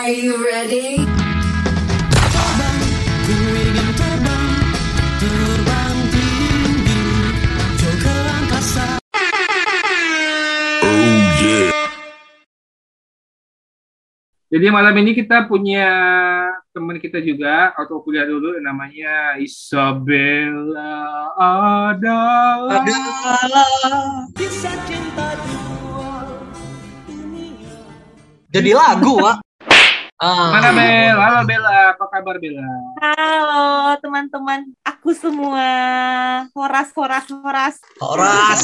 Are 0.00 0.08
you 0.08 0.32
ready? 0.40 1.04
Jadi 14.48 14.66
malam 14.72 14.96
ini 15.04 15.12
kita 15.12 15.44
punya 15.44 15.92
teman 16.72 16.96
kita 16.96 17.20
juga 17.20 17.76
atau 17.76 18.00
kuliah 18.00 18.24
dulu 18.24 18.56
namanya 18.56 19.36
Isabella 19.36 20.96
adalah 21.36 22.88
Jadi 28.48 28.70
lagu, 28.72 29.20
Wak. 29.20 29.49
Ah. 30.20 30.52
mana 30.52 30.76
Bel? 30.76 31.16
Halo 31.16 31.40
Bella, 31.48 31.96
apa 31.96 32.04
kabar 32.12 32.36
Bella? 32.36 32.60
Halo 33.00 33.96
teman-teman, 34.04 34.68
aku 34.84 35.16
semua 35.16 35.64
horas 36.52 36.92
horas 36.92 37.24
horas. 37.32 37.74
Oras. 38.04 38.60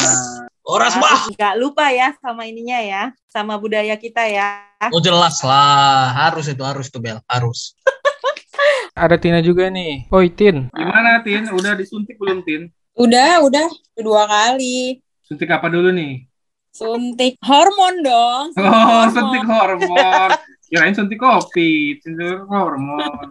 Oras, 0.69 0.93
bah. 1.01 1.33
Gak 1.33 1.57
lupa 1.57 1.89
ya 1.97 2.13
sama 2.21 2.45
ininya 2.45 2.77
ya, 2.85 3.03
sama 3.33 3.57
budaya 3.57 3.97
kita 3.97 4.29
ya. 4.29 4.69
Oh 4.93 5.01
jelas 5.01 5.41
lah, 5.41 6.13
harus 6.29 6.45
itu 6.53 6.61
harus 6.61 6.93
tuh 6.93 7.01
Bel, 7.01 7.25
harus. 7.25 7.73
Ada 8.93 9.17
Tina 9.17 9.41
juga 9.41 9.73
nih. 9.73 10.13
Oi 10.13 10.29
Tin. 10.29 10.69
Gimana 10.77 11.25
Tin? 11.25 11.49
Udah 11.57 11.73
disuntik 11.73 12.21
belum 12.21 12.45
Tin? 12.45 12.69
Udah, 13.01 13.41
udah 13.41 13.65
dua 13.97 14.29
kali. 14.29 15.01
Suntik 15.25 15.49
apa 15.49 15.73
dulu 15.73 15.89
nih? 15.89 16.29
Suntik 16.77 17.41
hormon 17.41 18.05
dong. 18.05 18.53
Oh, 18.61 18.69
Hormon. 18.69 19.09
suntik 19.09 19.45
hormon. 19.49 20.31
Kirain 20.67 20.91
suntik 20.99 21.23
kopi, 21.23 21.95
suntik 22.03 22.43
hormon. 22.51 23.31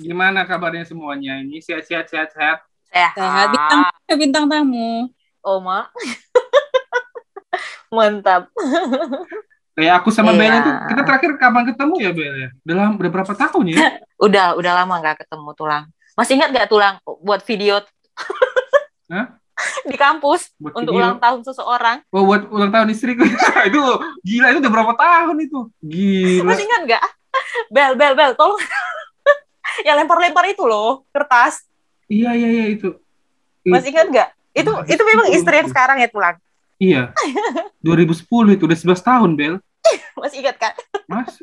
Gimana 0.00 0.48
kabarnya 0.48 0.88
semuanya 0.88 1.44
ini? 1.44 1.60
Sehat-sehat, 1.60 2.08
sehat-sehat? 2.08 2.64
Sehat 2.88 3.48
bintang, 3.52 3.84
bintang 4.16 4.44
tamu. 4.48 5.12
Oma. 5.44 5.92
Mantap. 7.94 8.48
Kayak 9.76 9.94
aku 10.00 10.08
sama 10.08 10.32
Iya. 10.32 10.40
Bella 10.40 10.56
itu, 10.56 10.70
kita 10.88 11.02
terakhir 11.04 11.30
kapan 11.36 11.64
ketemu 11.68 11.94
ya 12.00 12.10
Bella? 12.16 12.48
Udah, 12.64 12.74
lama- 12.76 12.96
udah 12.96 13.10
berapa 13.12 13.32
tahun 13.36 13.64
ya? 13.68 13.78
Udah, 14.26 14.46
udah 14.56 14.72
lama 14.84 14.94
nggak 15.00 15.24
ketemu 15.24 15.50
tulang. 15.56 15.84
Masih 16.12 16.36
ingat 16.36 16.52
nggak 16.52 16.68
tulang 16.68 17.00
buat 17.24 17.40
video 17.44 17.80
Hah? 19.08 19.39
di 19.90 19.96
kampus 19.96 20.52
Buat 20.56 20.72
untuk 20.78 20.92
video. 20.96 21.02
ulang 21.04 21.16
tahun 21.18 21.40
seseorang? 21.44 21.96
Oh, 22.10 22.24
buat 22.24 22.42
ulang 22.48 22.70
tahun 22.72 22.88
istriku. 22.92 23.24
itu 23.68 23.80
gila, 24.24 24.46
itu 24.52 24.58
udah 24.60 24.72
berapa 24.72 24.92
tahun 24.96 25.36
itu? 25.44 25.58
Gila. 25.80 26.46
Masih 26.48 26.64
ingat 26.66 26.82
nggak? 26.86 27.04
Bel, 27.74 27.92
bel, 27.94 28.14
bel, 28.18 28.32
tolong. 28.34 28.58
yang 29.86 29.96
lempar-lempar 30.02 30.44
itu 30.50 30.66
loh, 30.66 31.06
kertas. 31.14 31.62
Iya, 32.10 32.34
iya, 32.34 32.48
iya 32.50 32.64
itu. 32.74 32.90
Ih, 33.62 33.70
Masih 33.70 33.94
ingat 33.94 34.06
nggak? 34.10 34.28
Itu 34.50 34.70
itu 34.90 35.02
memang 35.06 35.30
istri 35.30 35.62
yang 35.62 35.70
sekarang 35.70 36.02
ya 36.02 36.10
tulang. 36.10 36.36
Iya. 36.82 37.14
2010 37.84 38.56
itu 38.58 38.64
udah 38.66 38.78
11 38.78 38.98
tahun, 39.04 39.30
Bel. 39.38 39.54
Masih 40.20 40.44
ingat 40.44 40.56
kan? 40.60 40.72
Mas, 41.10 41.34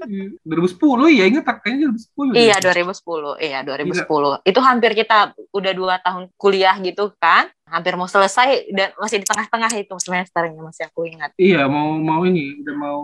2010 0.45 1.11
ya 1.11 1.25
ingat 1.27 1.43
tak 1.43 1.65
kayaknya 1.65 1.91
2010. 1.91 2.37
Iya, 2.37 2.55
deh. 2.61 2.71
2010. 2.71 3.35
Iya, 3.41 3.59
2010. 3.65 4.39
Itu 4.45 4.59
hampir 4.63 4.91
kita 4.95 5.33
udah 5.51 5.73
dua 5.75 5.95
tahun 5.99 6.29
kuliah 6.39 6.77
gitu 6.79 7.11
kan. 7.19 7.49
Hampir 7.67 7.99
mau 7.99 8.07
selesai 8.07 8.71
dan 8.71 8.95
masih 8.95 9.19
di 9.19 9.27
tengah-tengah 9.27 9.71
itu 9.75 9.95
semesternya 9.99 10.61
masih 10.63 10.87
aku 10.87 11.03
ingat. 11.03 11.35
Iya, 11.35 11.67
mau 11.67 11.99
mau 11.99 12.23
ini 12.23 12.63
udah 12.63 12.75
mau 12.79 13.01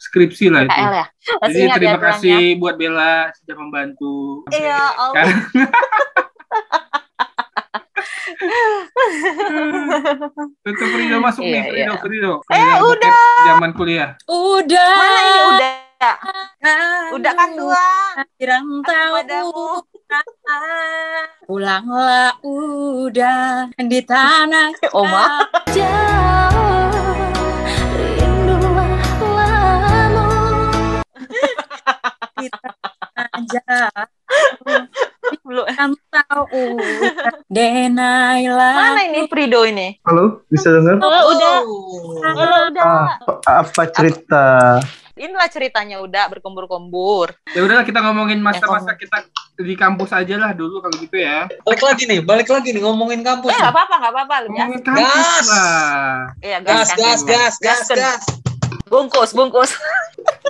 skripsi 0.00 0.48
lah 0.48 0.64
itu. 0.64 0.72
Ya. 0.72 1.06
Masih 1.42 1.52
Jadi 1.52 1.60
ingat 1.66 1.76
terima 1.76 1.90
ya 1.90 1.98
kasih 2.00 2.42
buat 2.56 2.74
Bella 2.80 3.14
sudah 3.42 3.56
membantu. 3.60 4.46
Iya, 4.48 4.80
Allah. 4.96 5.28
Kan? 8.26 8.70
Tutup 10.60 10.90
Rido 10.92 11.16
masuk 11.22 11.42
Iya, 11.46 11.62
nih, 11.62 11.62
Rido, 11.70 11.94
iya. 11.94 12.06
Rido. 12.06 12.32
Eh, 12.42 12.42
Kayak 12.50 12.78
udah. 12.82 13.18
Zaman 13.46 13.70
kuliah. 13.74 14.10
Udah. 14.26 14.92
Mana 14.98 15.20
ini 15.22 15.40
udah? 15.48 15.74
Udah 17.14 17.32
kan 17.32 17.50
dua. 17.56 17.86
Rantau 18.36 19.08
Padamu. 19.16 19.66
Pulanglah 21.46 22.34
udah 22.42 23.70
di 23.78 24.00
tanah 24.02 24.70
Oma. 24.90 25.46
kita 32.36 32.70
aja 33.32 33.88
Belum. 35.46 35.66
udah 35.66 36.44
denailah 37.46 38.74
Mana 38.74 39.02
ini 39.06 39.28
Frido 39.28 39.62
ini? 39.62 39.96
Halo, 40.02 40.42
bisa 40.48 40.72
dengar? 40.72 40.98
Oh, 40.98 41.22
udah. 41.32 41.54
Oh, 41.62 42.62
udah. 42.72 42.84
Ah, 43.46 43.62
apa 43.64 43.82
cerita? 43.90 44.78
Inilah 45.16 45.48
ceritanya 45.48 45.96
udah 46.04 46.28
berkumpul-kumpul. 46.28 47.32
Ya 47.56 47.64
udahlah 47.64 47.88
kita 47.88 48.04
ngomongin 48.04 48.36
masa-masa 48.36 48.92
ngomong. 48.92 49.00
kita 49.00 49.16
di 49.56 49.72
kampus 49.72 50.12
aja 50.12 50.36
lah 50.36 50.52
dulu 50.52 50.84
kalau 50.84 50.92
gitu 51.00 51.16
ya. 51.16 51.48
Balik 51.64 51.80
lagi 51.80 52.02
nih, 52.04 52.20
balik 52.20 52.48
lagi 52.52 52.68
nih 52.76 52.84
ngomongin 52.84 53.24
kampus. 53.24 53.48
Eh, 53.48 53.56
apa-apa, 53.64 53.96
nggak 53.96 54.12
apa-apa. 54.12 54.34
Lu 54.44 54.48
ya. 54.52 54.68
Ngomongin 54.68 54.82
kampus 54.84 55.08
Gas. 55.08 55.46
lah. 55.48 56.16
Iya, 56.44 56.56
Gas, 56.60 56.88
gas, 56.92 56.96
gas, 57.00 57.20
gas, 57.24 57.54
Gasken. 57.64 57.96
gas. 57.96 58.22
Bungkus, 58.86 59.32
bungkus. 59.32 59.72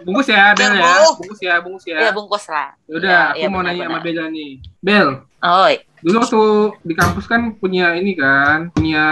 Bungkus 0.02 0.28
ya, 0.28 0.50
Bel 0.58 0.74
ya. 0.76 0.82
Bel. 0.82 1.06
Bungkus 1.14 1.40
ya, 1.40 1.54
bungkus 1.62 1.84
ya. 1.86 1.98
Iya, 2.02 2.10
bungkus 2.10 2.44
lah. 2.50 2.68
Ya 2.84 2.94
udah, 2.98 3.08
Iya, 3.08 3.22
aku 3.32 3.38
iya, 3.38 3.48
mau 3.48 3.62
nanya 3.62 3.84
sama. 3.86 3.98
Bella 4.02 4.24
nih. 4.28 4.50
Bel, 4.82 5.08
Oi. 5.46 5.74
Dulu 6.06 6.16
waktu 6.16 6.40
di 6.86 6.94
kampus 6.94 7.26
kan 7.26 7.50
punya 7.52 7.90
ini 7.92 8.14
kan, 8.14 8.70
punya 8.70 9.04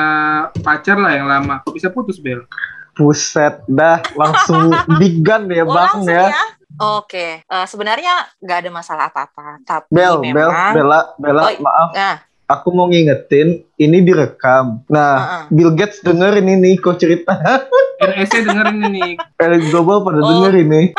pacar 0.57 0.95
lah 0.95 1.11
yang 1.13 1.27
lama. 1.27 1.59
Kok 1.61 1.75
bisa 1.75 1.91
putus, 1.91 2.23
Bel? 2.23 2.47
Buset 2.95 3.67
dah, 3.67 3.99
langsung 4.15 4.71
digan 5.03 5.51
ya 5.51 5.67
Oh, 5.67 5.75
bang 5.75 5.91
langsung 5.91 6.07
ya. 6.07 6.31
ya. 6.31 6.45
Oke, 6.75 7.43
Eh, 7.43 7.67
sebenarnya 7.67 8.15
nggak 8.39 8.59
ada 8.61 8.71
masalah 8.71 9.05
apa-apa, 9.07 9.59
tapi 9.61 9.91
Bel, 9.91 10.23
Bel, 10.23 10.31
memang 10.31 10.71
Bella, 10.73 11.01
Bella, 11.17 11.43
Oh, 11.45 11.59
maaf. 11.61 11.91
Nah, 11.93 12.17
Aku 12.45 12.71
mau 12.71 12.85
ngingetin, 12.85 13.65
ini 13.75 14.05
direkam. 14.05 14.85
Nah, 14.87 15.13
Heeh. 15.17 15.43
Bill 15.51 15.73
Gates 15.73 15.99
denger 15.99 16.39
ini 16.39 16.55
nih, 16.55 16.75
kok 16.77 17.01
cerita. 17.01 17.41
NSC 18.05 18.45
dengerin 18.45 18.85
ini. 18.85 19.17
Elit 19.35 19.65
Global 19.73 20.05
pada 20.05 20.21
Oh. 20.21 20.29
denger 20.29 20.61
ini. 20.61 20.93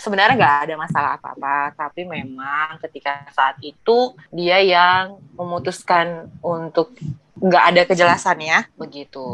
Sebenarnya 0.00 0.34
nggak 0.34 0.58
ada 0.66 0.74
masalah 0.80 1.10
apa-apa, 1.20 1.76
tapi 1.76 2.08
memang 2.08 2.80
ketika 2.88 3.28
saat 3.30 3.60
itu 3.60 4.16
dia 4.32 4.58
yang 4.64 5.20
memutuskan 5.36 6.32
untuk 6.40 6.96
nggak 7.40 7.64
ada 7.72 7.82
kejelasannya 7.88 8.68
begitu. 8.76 9.24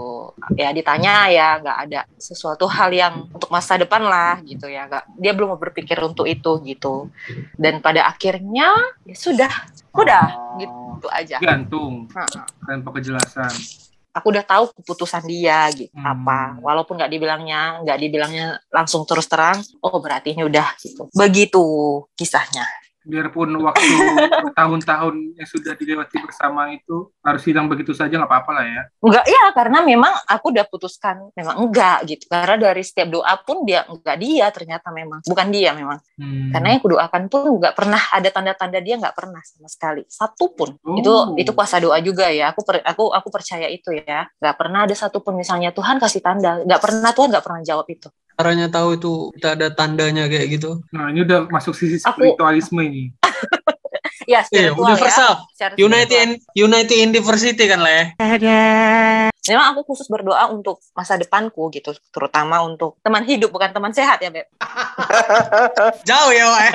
Ya 0.55 0.71
ditanya 0.71 1.27
ya 1.27 1.59
nggak 1.59 1.79
ada 1.89 2.01
sesuatu 2.19 2.71
hal 2.71 2.95
yang 2.95 3.27
untuk 3.35 3.51
masa 3.51 3.75
depan 3.79 4.03
lah 4.03 4.39
gitu 4.47 4.71
ya. 4.71 4.87
Nggak 4.87 5.05
dia 5.19 5.33
belum 5.35 5.59
berpikir 5.59 5.99
untuk 6.03 6.27
itu 6.31 6.63
gitu. 6.63 7.11
Dan 7.59 7.83
pada 7.83 8.07
akhirnya 8.07 8.75
ya 9.03 9.17
sudah 9.17 9.51
udah 9.91 10.59
gitu 10.63 11.09
aja. 11.11 11.43
Gantung 11.43 12.07
tanpa 12.63 12.91
kejelasan. 12.95 13.51
Aku 14.17 14.33
udah 14.33 14.45
tahu 14.49 14.73
keputusan 14.81 15.29
dia 15.29 15.69
gitu. 15.77 15.93
Hmm. 15.93 16.17
apa 16.17 16.57
walaupun 16.65 16.97
nggak 16.97 17.13
dibilangnya 17.13 17.85
nggak 17.85 17.99
dibilangnya 18.01 18.47
langsung 18.73 19.05
terus 19.05 19.29
terang 19.29 19.61
oh 19.85 20.01
berarti 20.01 20.33
ini 20.33 20.49
udah 20.49 20.73
gitu. 20.81 21.13
Begitu 21.13 21.65
kisahnya 22.17 22.65
Biarpun 23.07 23.55
waktu 23.63 23.87
tahun-tahun 24.59 25.15
yang 25.39 25.49
sudah 25.49 25.79
dilewati 25.79 26.19
bersama 26.19 26.75
itu 26.75 27.15
harus 27.23 27.43
hilang 27.47 27.71
begitu 27.71 27.95
saja 27.95 28.19
nggak 28.19 28.27
apa-apa 28.27 28.51
lah 28.51 28.65
ya. 28.67 28.83
enggak 28.99 29.25
ya 29.31 29.45
karena 29.55 29.79
memang 29.87 30.13
aku 30.27 30.51
udah 30.51 30.67
putuskan. 30.67 31.31
Memang 31.39 31.63
enggak 31.63 32.03
gitu. 32.11 32.27
Karena 32.27 32.59
dari 32.59 32.83
setiap 32.83 33.09
doa 33.15 33.35
pun 33.39 33.63
dia 33.63 33.87
enggak 33.87 34.17
dia 34.19 34.47
ternyata 34.51 34.91
memang. 34.91 35.23
Bukan 35.23 35.47
dia 35.55 35.71
memang. 35.73 35.99
Hmm. 36.17 36.49
karena 36.49 36.73
yang 36.73 36.81
kudoakan 36.81 37.29
pun 37.29 37.61
nggak 37.61 37.77
pernah 37.77 38.01
ada 38.09 38.29
tanda-tanda 38.33 38.81
dia 38.81 38.97
nggak 38.97 39.15
pernah 39.15 39.41
sama 39.47 39.69
sekali. 39.71 40.03
Satu 40.11 40.51
pun. 40.51 40.75
Oh. 40.83 40.99
itu 40.99 41.13
itu 41.39 41.51
kuasa 41.55 41.79
doa 41.79 42.01
juga 42.03 42.27
ya. 42.33 42.51
Aku 42.51 42.67
per- 42.67 42.83
aku 42.83 43.15
aku 43.15 43.29
percaya 43.31 43.71
itu 43.71 43.95
ya. 43.95 44.27
Nggak 44.43 44.57
pernah 44.59 44.89
ada 44.89 44.97
satu 44.97 45.23
pun 45.23 45.39
misalnya 45.39 45.71
Tuhan 45.71 46.03
kasih 46.03 46.25
tanda. 46.25 46.67
Nggak 46.67 46.81
pernah 46.83 47.11
Tuhan 47.15 47.29
nggak 47.31 47.45
pernah 47.45 47.63
jawab 47.63 47.87
itu 47.87 48.11
Caranya 48.37 48.69
tahu 48.69 48.89
itu 48.95 49.13
kita 49.33 49.57
ada 49.57 49.73
tandanya 49.73 50.29
kayak 50.29 50.47
gitu. 50.53 50.85
Nah 50.93 51.09
ini 51.09 51.25
udah 51.25 51.49
masuk 51.49 51.73
sisi 51.73 51.97
Aku- 52.05 52.21
spiritualisme 52.21 52.81
ini. 52.81 53.03
ya 54.29 54.43
Iya, 54.45 54.75
spiritual 54.75 54.85
universal. 54.93 55.33
ya 55.33 55.49
secara 55.55 55.73
Unity 55.79 56.05
spiritual. 56.05 56.25
in, 56.27 56.31
Unity 56.59 56.95
University 57.01 57.65
kan 57.65 57.81
lah 57.81 57.93
ya. 57.93 58.05
Memang 59.47 59.67
aku 59.73 59.81
khusus 59.87 60.05
berdoa 60.07 60.51
untuk 60.51 60.83
masa 60.93 61.15
depanku 61.15 61.71
gitu, 61.71 61.95
terutama 62.11 62.61
untuk 62.61 62.99
teman 63.01 63.23
hidup 63.23 63.49
bukan 63.49 63.71
teman 63.71 63.95
sehat 63.95 64.19
ya, 64.19 64.29
Beb. 64.29 64.51
Jauh 66.09 66.31
ya, 66.35 66.45
Wak 66.51 66.63
ya. 66.67 66.73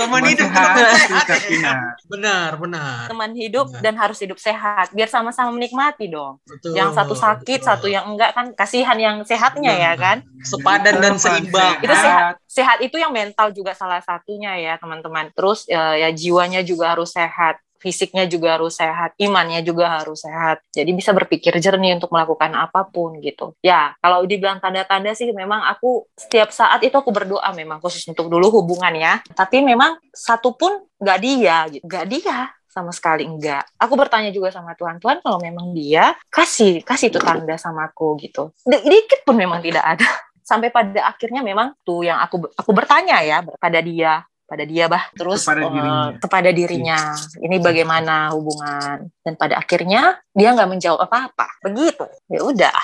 Teman 0.00 0.22
hidup 0.24 0.48
sehat, 0.48 1.26
sehat. 1.44 1.94
Benar, 2.08 2.50
benar. 2.56 3.04
teman 3.12 3.30
hidup 3.36 3.68
Benar. 3.68 3.82
dan 3.84 3.94
harus 4.00 4.18
hidup 4.24 4.40
sehat 4.40 4.90
biar 4.96 5.06
sama-sama 5.12 5.52
menikmati 5.52 6.08
dong 6.08 6.40
Betul. 6.48 6.72
yang 6.72 6.90
satu 6.96 7.12
sakit 7.12 7.60
betul. 7.60 7.68
satu 7.68 7.86
yang 7.92 8.04
enggak 8.08 8.32
kan 8.32 8.56
kasihan 8.56 8.96
yang 8.96 9.16
sehatnya 9.22 9.72
ya 9.76 9.92
kan 9.94 10.24
sepadan 10.40 10.96
dan 11.04 11.14
seimbang. 11.20 11.84
Itu 11.84 11.92
sehat. 11.92 12.34
sehat 12.48 12.78
itu 12.80 12.96
yang 12.96 13.12
mental 13.12 13.52
juga 13.52 13.76
salah 13.76 14.00
satunya 14.00 14.56
ya 14.56 14.74
teman-teman 14.80 15.28
terus 15.36 15.68
eh, 15.68 16.02
ya 16.02 16.08
jiwanya 16.10 16.64
juga 16.64 16.96
harus 16.96 17.12
sehat 17.12 17.60
fisiknya 17.80 18.28
juga 18.28 18.60
harus 18.60 18.76
sehat, 18.76 19.16
imannya 19.16 19.64
juga 19.64 19.88
harus 19.98 20.22
sehat. 20.22 20.60
Jadi 20.70 20.90
bisa 20.92 21.10
berpikir 21.16 21.56
jernih 21.56 21.96
untuk 21.96 22.12
melakukan 22.12 22.52
apa 22.52 22.86
pun 22.86 23.16
gitu. 23.24 23.56
Ya, 23.64 23.96
kalau 24.04 24.22
dibilang 24.28 24.60
tanda-tanda 24.60 25.16
sih 25.16 25.32
memang 25.32 25.64
aku 25.66 26.06
setiap 26.14 26.52
saat 26.52 26.84
itu 26.84 26.92
aku 26.92 27.10
berdoa 27.10 27.50
memang 27.56 27.80
khusus 27.80 28.04
untuk 28.06 28.28
dulu 28.28 28.60
hubungan 28.60 28.92
ya. 28.94 29.24
Tapi 29.32 29.64
memang 29.64 29.96
satu 30.12 30.54
pun 30.54 30.84
nggak 31.00 31.18
dia 31.18 31.56
gitu. 31.72 31.82
Nggak 31.88 32.04
dia 32.06 32.38
sama 32.70 32.94
sekali 32.94 33.26
enggak. 33.26 33.66
Aku 33.82 33.98
bertanya 33.98 34.30
juga 34.30 34.54
sama 34.54 34.78
Tuhan, 34.78 35.02
Tuhan 35.02 35.18
kalau 35.26 35.42
memang 35.42 35.74
dia 35.74 36.14
kasih 36.30 36.86
kasih 36.86 37.10
itu 37.10 37.18
tanda 37.18 37.58
sama 37.58 37.90
aku 37.90 38.14
gitu. 38.22 38.54
Di- 38.62 38.86
Dikit 38.86 39.26
pun 39.26 39.34
memang 39.34 39.58
tidak 39.58 39.82
ada. 39.98 40.06
Sampai 40.50 40.70
pada 40.74 41.10
akhirnya 41.10 41.46
memang 41.46 41.78
tuh 41.86 42.02
yang 42.06 42.18
aku 42.18 42.50
aku 42.58 42.70
bertanya 42.74 43.22
ya 43.22 43.38
pada 43.58 43.78
dia 43.82 44.26
pada 44.50 44.66
dia 44.66 44.90
bah 44.90 45.06
terus 45.14 45.46
Kepada 45.46 45.62
eh, 45.62 45.70
dirinya. 45.70 46.18
kepada 46.18 46.50
dirinya 46.50 46.98
ini 47.38 47.56
bagaimana 47.56 48.14
hubungan 48.34 49.06
dan 49.22 49.34
pada 49.34 49.54
akhirnya 49.56 50.02
dia 50.28 50.50
nggak 50.50 50.66
menjawab 50.68 51.06
apa-apa 51.06 51.46
begitu 51.62 52.02
ya 52.26 52.42
udah 52.42 52.74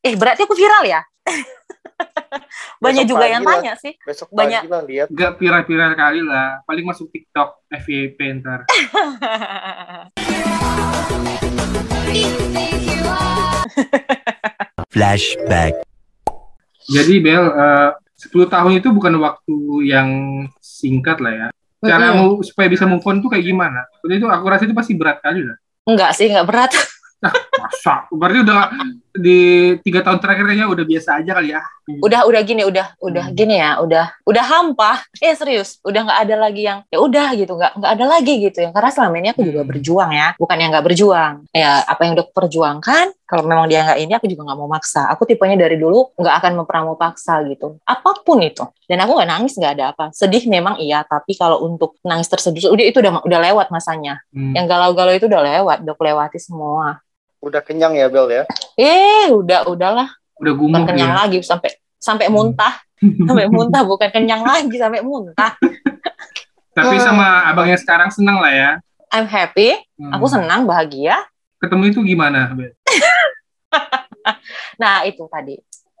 eh 0.00 0.14
berarti 0.14 0.46
aku 0.46 0.54
viral 0.54 0.86
ya 0.86 1.02
banyak 2.78 3.02
Besok 3.02 3.10
juga 3.10 3.26
yang 3.26 3.42
lah. 3.42 3.58
tanya 3.58 3.72
sih 3.74 3.98
Besok 3.98 4.28
Banyak- 4.30 4.62
pagi 4.62 4.70
lah 4.70 4.82
lihat. 4.84 5.06
Gak 5.10 5.32
viral-viral 5.40 5.92
kali 5.96 6.20
lah. 6.20 6.60
Paling 6.62 6.84
masuk 6.84 7.08
TikTok 7.08 7.64
FYP 7.72 8.18
ntar. 8.38 8.68
Flashback. 14.88 15.74
Jadi 16.86 17.14
Bel, 17.18 17.44
eh, 17.44 17.90
10 18.26 18.50
tahun 18.50 18.72
itu 18.82 18.88
bukan 18.90 19.14
waktu 19.22 19.56
yang 19.86 20.08
singkat 20.58 21.22
lah 21.22 21.32
ya. 21.32 21.48
Cara 21.86 22.18
mau 22.18 22.42
supaya 22.42 22.66
bisa 22.66 22.82
move 22.82 23.04
on 23.06 23.22
tuh 23.22 23.30
kayak 23.30 23.46
gimana? 23.46 23.86
Itu 24.02 24.26
aku 24.26 24.44
rasa 24.50 24.66
itu 24.66 24.74
pasti 24.74 24.98
berat 24.98 25.22
kali 25.22 25.46
lah. 25.46 25.56
enggak 25.86 26.18
sih 26.18 26.26
enggak 26.26 26.50
berat 26.50 26.70
Masa? 27.86 28.10
Berarti 28.10 28.38
udah 28.42 28.60
di 29.16 29.38
tiga 29.80 30.02
tahun 30.02 30.18
terakhir 30.18 30.44
kayaknya 30.44 30.68
udah 30.68 30.84
biasa 30.84 31.22
aja 31.22 31.32
kali 31.32 31.54
ya. 31.54 31.62
udah 31.86 32.26
udah 32.26 32.42
gini 32.42 32.66
udah 32.66 32.98
udah 32.98 33.30
Hmm. 33.30 33.36
gini 33.38 33.62
ya 33.62 33.78
udah 33.78 34.10
udah 34.26 34.44
hampa 34.44 35.06
eh 35.16 35.30
serius 35.32 35.78
udah 35.86 36.02
nggak 36.02 36.18
ada 36.18 36.34
lagi 36.36 36.66
yang 36.66 36.82
ya 36.90 36.98
udah 36.98 37.30
gitu 37.32 37.54
nggak 37.54 37.78
nggak 37.78 37.92
ada 37.94 38.06
lagi 38.10 38.34
gitu 38.42 38.58
ya 38.58 38.74
karena 38.74 38.90
selama 38.90 39.14
ini 39.16 39.28
aku 39.30 39.46
juga 39.46 39.62
Hmm. 39.62 39.70
berjuang 39.70 40.10
ya 40.10 40.28
bukan 40.34 40.56
yang 40.58 40.70
nggak 40.74 40.82
berjuang 40.82 41.34
ya 41.54 41.86
apa 41.86 42.00
yang 42.02 42.12
udah 42.18 42.26
perjuangkan 42.26 43.06
kalau 43.22 43.42
memang 43.46 43.70
dia 43.70 43.86
nggak 43.86 43.98
ini 44.02 44.12
aku 44.12 44.26
juga 44.26 44.42
nggak 44.42 44.58
mau 44.58 44.66
maksa 44.66 45.06
aku 45.06 45.22
tipenya 45.24 45.54
dari 45.56 45.78
dulu 45.78 46.10
nggak 46.18 46.34
akan 46.42 46.52
mau 46.58 46.98
paksa 46.98 47.38
gitu 47.46 47.78
apa 47.80 48.10
pun 48.18 48.42
itu 48.42 48.66
dan 48.84 48.98
aku 49.00 49.10
nggak 49.14 49.30
nangis 49.30 49.54
nggak 49.54 49.72
ada 49.78 49.84
apa 49.94 50.04
sedih 50.10 50.42
memang 50.44 50.82
iya 50.82 51.06
tapi 51.06 51.38
kalau 51.38 51.62
untuk 51.62 51.94
nangis 52.02 52.26
tersedih 52.26 52.66
udah 52.66 52.82
itu 52.82 52.98
udah 52.98 53.22
udah 53.22 53.40
lewat 53.46 53.70
masanya 53.70 54.18
Hmm. 54.34 54.58
yang 54.58 54.66
galau-galau 54.66 55.14
itu 55.14 55.30
udah 55.30 55.38
lewat 55.54 55.86
udah 55.86 55.94
lewati 55.94 56.42
semua 56.42 56.98
Udah 57.46 57.62
kenyang 57.62 57.94
ya 57.94 58.06
Bel 58.06 58.26
ya. 58.28 58.42
eh 58.74 59.30
udah 59.30 59.64
udahlah 59.64 60.10
Udah 60.36 60.52
bukan 60.52 60.82
gumuk 60.82 60.90
kenyang 60.90 61.14
ya. 61.14 61.16
lagi 61.16 61.38
sampai 61.40 61.70
sampai 61.96 62.26
muntah 62.26 62.74
sampai 63.28 63.46
muntah 63.46 63.82
bukan 63.82 64.10
kenyang 64.10 64.42
lagi 64.42 64.74
sampai 64.74 65.00
muntah 65.00 65.54
Tapi 66.72 66.98
sama 66.98 67.46
abangnya 67.46 67.78
sekarang 67.78 68.10
senang 68.10 68.36
lah 68.36 68.50
ya. 68.50 68.70
I'm 69.08 69.24
happy 69.24 69.78
Hmm. 69.96 70.12
aku 70.12 70.28
senang 70.28 70.66
bahagia 70.66 71.16
Ketemu 71.56 71.88
itu 71.88 72.04
gimana, 72.04 72.52
Bel? 72.52 72.76
nah 74.76 75.00
itu 75.02 75.24
tadi 75.26 75.56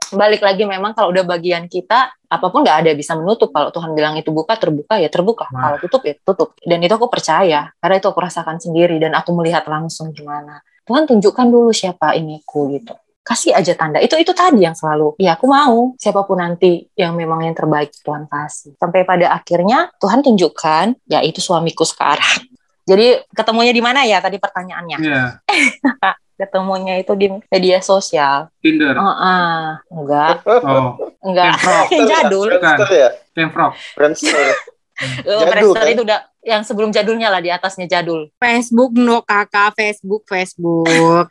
balik 0.08 0.38
lagi 0.38 0.62
memang 0.62 0.92
kalau 0.92 1.10
udah 1.10 1.24
bagian 1.24 1.66
kita 1.66 2.12
apa 2.22 2.46
pun 2.46 2.60
nggak 2.60 2.78
ada 2.82 2.90
bisa 2.92 3.14
menutup 3.14 3.50
kalau 3.50 3.70
Tuhan 3.70 3.90
bilang 3.90 4.14
itu 4.14 4.30
buka 4.30 4.54
terbuka 4.54 4.98
ya 4.98 5.08
terbuka 5.08 5.48
Wah. 5.48 5.58
kalau 5.64 5.76
tutup 5.80 6.02
ya 6.04 6.14
tutup 6.20 6.54
dan 6.60 6.78
itu 6.78 6.92
aku 6.92 7.08
percaya 7.08 7.74
karena 7.76 7.94
itu 7.96 8.06
aku 8.06 8.20
rasakan 8.20 8.56
sendiri 8.56 8.98
dan 8.98 9.14
aku 9.14 9.32
melihat 9.32 9.64
langsung 9.64 10.12
gimana 10.12 10.62
Tuhan 10.86 11.04
tunjukkan 11.04 11.46
dulu 11.50 11.74
siapa 11.74 12.14
iniku 12.14 12.70
gitu. 12.70 12.94
Kasih 13.26 13.58
aja 13.58 13.74
tanda. 13.74 13.98
Itu 13.98 14.14
itu 14.14 14.30
tadi 14.30 14.62
yang 14.62 14.78
selalu 14.78 15.18
ya 15.18 15.34
aku 15.34 15.50
mau. 15.50 15.98
Siapa 15.98 16.22
pun 16.22 16.38
nanti 16.38 16.86
yang 16.94 17.18
memang 17.18 17.42
yang 17.42 17.58
terbaik 17.58 17.90
Tuhan 18.06 18.30
kasih. 18.30 18.78
Sampai 18.78 19.02
pada 19.02 19.34
akhirnya 19.34 19.90
Tuhan 19.98 20.22
tunjukkan 20.22 21.10
ya 21.10 21.26
itu 21.26 21.42
suamiku 21.42 21.82
sekarang. 21.82 22.46
Jadi 22.90 23.18
ketemunya 23.34 23.74
di 23.74 23.82
mana 23.82 24.06
ya 24.06 24.22
tadi 24.22 24.38
pertanyaannya? 24.38 24.98
Iya, 25.02 25.42
ketemunya 26.38 27.02
itu 27.02 27.18
di 27.18 27.26
media 27.50 27.82
sosial. 27.82 28.46
Tinder. 28.62 28.94
Oh, 29.02 29.10
ah, 29.10 29.82
enggak, 29.90 30.46
Oh, 30.46 30.94
enggak. 31.26 31.58
Friendster 31.58 31.98
Yang 31.98 32.06
jadul. 32.14 32.48
Friendster 32.62 32.90
ya. 32.94 33.08
Temfrog. 33.34 33.72
Friendster. 33.98 34.54
Eh, 34.96 35.28
Jadul, 35.28 35.44
Friendster 35.46 35.82
kan? 35.82 35.92
itu 35.92 36.02
udah 36.02 36.18
yang 36.40 36.62
sebelum 36.62 36.88
jadulnya 36.88 37.28
lah 37.28 37.38
di 37.38 37.48
atasnya 37.48 37.84
jadul. 37.84 38.32
Facebook 38.34 38.94
no 38.94 39.20
kakak 39.20 39.74
Facebook 39.74 40.24
Facebook 40.24 40.88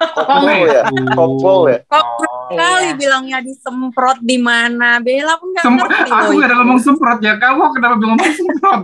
Koplo 0.20 0.54
ya. 0.62 0.86
Koplo 1.10 1.56
ya. 1.68 1.80
kok 1.84 2.06
Oh. 2.46 2.54
kali 2.54 2.86
Iya. 2.86 2.94
bilangnya 2.94 3.38
disemprot 3.42 4.22
di 4.22 4.38
mana 4.38 5.02
Bella 5.02 5.34
pun 5.36 5.50
nggak 5.50 5.66
Sem- 5.66 5.74
ngerti 5.76 6.02
aku 6.06 6.14
loh 6.30 6.38
gak 6.38 6.46
ada 6.46 6.56
ngomong 6.56 6.78
semprot 6.78 7.20
ya. 7.20 7.34
Kamu 7.36 7.62
kenapa 7.74 7.96
belum 7.96 8.10
ngomong 8.14 8.32
semprot? 8.32 8.82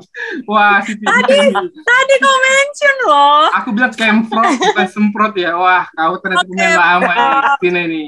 Wah, 0.48 0.78
si 0.81 0.94
Tadi. 0.98 1.38
tadi 1.62 2.13
kau 2.18 2.38
mention 2.42 2.95
loh 3.06 3.45
Aku 3.54 3.69
bilang 3.69 3.94
kemprot 3.94 4.50
bukan 4.57 4.88
semprot 4.88 5.33
ya. 5.36 5.54
Wah, 5.54 5.86
kau 5.92 6.18
ternyata 6.18 6.42
pemain 6.44 6.74
lama 6.74 7.12
ya. 7.12 7.30
Ini. 7.62 8.04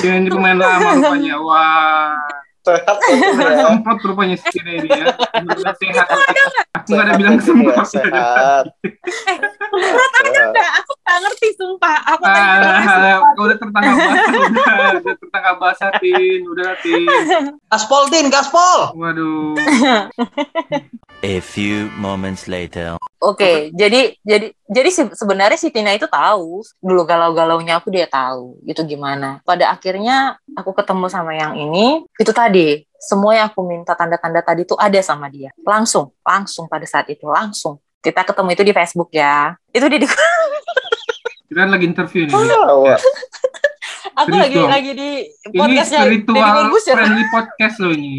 Tina 0.00 0.14
ini 0.16 0.28
pemain 0.28 0.56
lama 0.56 0.88
rupanya. 0.94 1.36
Wah. 1.36 2.16
Sehat 2.60 2.96
tuh 3.00 3.16
ya. 3.16 3.64
Semprot 3.64 3.98
rupanya 4.04 4.36
si 4.36 4.46
Tina 4.52 4.70
ini 4.76 4.88
ya. 4.88 5.16
Bener-bener 5.16 5.74
sehat. 5.80 6.06
Aku 6.80 6.88
gak 6.90 7.04
ada 7.04 7.14
bilang 7.14 7.36
ya, 7.36 7.42
semprot. 7.42 7.86
Sehat. 7.86 8.64
semprot 9.70 10.12
aja 10.16 10.30
Sehat. 10.30 10.48
enggak 10.48 10.70
aku 10.80 10.92
nggak 10.96 11.18
ngerti 11.20 11.48
sumpah 11.54 11.96
aku 12.06 12.22
kau 13.34 13.44
udah 13.44 13.58
tertangkap 13.58 13.96
basah, 13.96 14.24
udah, 14.30 14.76
udah 15.00 15.16
tertangkap 15.18 15.56
basah, 15.58 15.90
Tin, 15.98 16.40
udah, 16.46 16.70
Tin. 16.78 17.06
Gaspol, 17.66 18.02
Tin, 18.08 18.26
gaspol. 18.28 18.78
Waduh, 18.94 19.54
A 21.20 21.36
few 21.38 21.92
moments 22.00 22.48
later. 22.48 22.96
Oke, 23.20 23.68
jadi 23.76 24.16
jadi 24.24 24.56
jadi 24.64 24.88
se- 24.88 25.12
sebenarnya 25.12 25.60
si 25.60 25.68
Tina 25.68 25.92
itu 25.92 26.08
tahu 26.08 26.64
dulu 26.80 27.04
galau-galaunya 27.04 27.76
aku 27.76 27.92
dia 27.92 28.08
tahu 28.08 28.56
itu 28.64 28.80
gimana. 28.88 29.44
Pada 29.44 29.68
akhirnya 29.68 30.40
aku 30.56 30.72
ketemu 30.72 31.06
sama 31.12 31.36
yang 31.36 31.52
ini 31.52 32.00
itu 32.16 32.32
tadi 32.32 32.80
semua 33.00 33.32
yang 33.32 33.48
aku 33.48 33.64
minta 33.64 33.96
tanda-tanda 33.96 34.38
tadi 34.40 34.62
itu 34.62 34.76
ada 34.76 35.00
sama 35.00 35.26
dia 35.26 35.48
langsung 35.60 36.12
langsung 36.20 36.68
pada 36.68 36.84
saat 36.84 37.08
itu 37.08 37.24
langsung 37.24 37.80
kita 37.98 38.20
ketemu 38.22 38.48
itu 38.50 38.62
di 38.62 38.72
Facebook 38.72 39.08
ya 39.10 39.56
itu 39.70 39.86
di, 39.86 39.96
di- 39.98 40.08
kita 41.48 41.66
lagi 41.66 41.82
interview 41.82 42.22
nih. 42.24 42.34
Wah, 42.36 42.94
aku 44.14 44.28
Serius 44.28 44.38
lagi 44.38 44.56
lagi 44.62 44.90
di 44.94 45.10
Ini 45.26 45.56
podcastnya 45.56 45.98
Deddy 45.98 46.16
spiritual 46.22 46.46
Corbuzier. 46.54 46.94
friendly 46.94 47.24
podcast 47.26 47.76
loh 47.78 47.90
ini. 47.90 48.14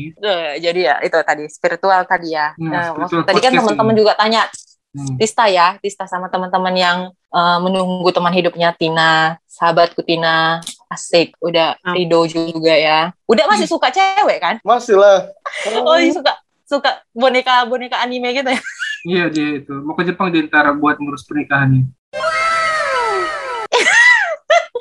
Jadi 0.57 0.79
ya 0.81 0.95
itu 0.99 1.17
tadi 1.21 1.43
spiritual 1.47 2.01
tadi 2.03 2.27
ya. 2.29 2.51
Hmm, 2.53 2.67
Nah, 2.67 2.83
spiritual 2.89 3.21
maksud- 3.23 3.27
tadi 3.27 3.39
kan 3.39 3.51
teman-teman 3.55 3.93
ini. 3.93 3.99
juga 3.99 4.13
tanya 4.15 4.43
Hmm. 4.91 5.15
Tista 5.15 5.47
ya, 5.47 5.79
Tista 5.79 6.03
sama 6.03 6.27
teman-teman 6.27 6.75
yang 6.75 6.97
eh, 7.31 7.57
menunggu 7.63 8.11
teman 8.11 8.35
hidupnya 8.35 8.75
Tina, 8.75 9.39
sahabatku 9.47 10.03
Tina, 10.03 10.59
asik. 10.91 11.33
Udah 11.39 11.79
Hmm. 11.81 11.95
Rido 11.95 12.27
juga 12.27 12.75
ya. 12.75 13.15
Udah 13.25 13.47
masih 13.47 13.65
suka 13.65 13.87
cewek 13.89 14.37
kan? 14.37 14.55
masih 14.61 14.99
lah. 14.99 15.31
Oh, 15.87 15.95
iya, 15.95 16.11
suka 16.11 16.33
suka 16.67 16.91
boneka 17.11 17.63
boneka 17.65 17.97
anime 17.99 18.35
gitu 18.35 18.51
ya. 18.51 18.61
Iya 19.01 19.23
dia 19.33 19.47
itu. 19.63 19.73
Mau 19.81 19.95
ke 19.95 20.05
Jepang 20.05 20.29
dia 20.29 20.45
ntar 20.45 20.69
buat 20.77 20.99
ngurus 20.99 21.25
pernikahannya. 21.25 21.89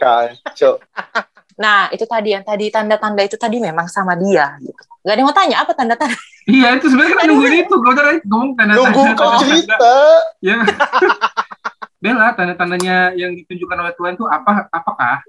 Kacau. 0.00 0.81
Nah, 1.61 1.93
itu 1.93 2.09
tadi 2.09 2.33
yang 2.33 2.40
tadi 2.40 2.73
tanda-tanda 2.73 3.21
itu 3.21 3.37
tadi 3.37 3.61
memang 3.61 3.85
sama 3.85 4.17
dia 4.17 4.57
gitu. 4.64 4.81
Gak 5.05 5.12
ada 5.12 5.21
yang 5.21 5.29
mau 5.29 5.37
tanya 5.37 5.57
apa 5.61 5.73
tanda-tanda. 5.76 6.17
Iya 6.49 6.69
itu 6.81 6.88
sebenarnya 6.88 7.11
kita 7.17 7.25
nungguin 7.29 7.55
itu. 7.69 7.75
Kau 7.76 7.93
tadi 7.93 8.17
ngomong 8.25 8.50
tanda 8.57 8.73
Nunggu 8.81 9.02
tanda 9.05 9.21
kau 9.21 9.33
cerita. 9.45 9.93
Ya. 10.40 10.57
Bella, 12.02 12.33
tanda-tandanya 12.33 13.12
yang 13.12 13.37
ditunjukkan 13.37 13.76
oleh 13.76 13.93
Tuhan 13.93 14.12
itu 14.17 14.25
apa? 14.25 14.73
Apakah? 14.73 15.21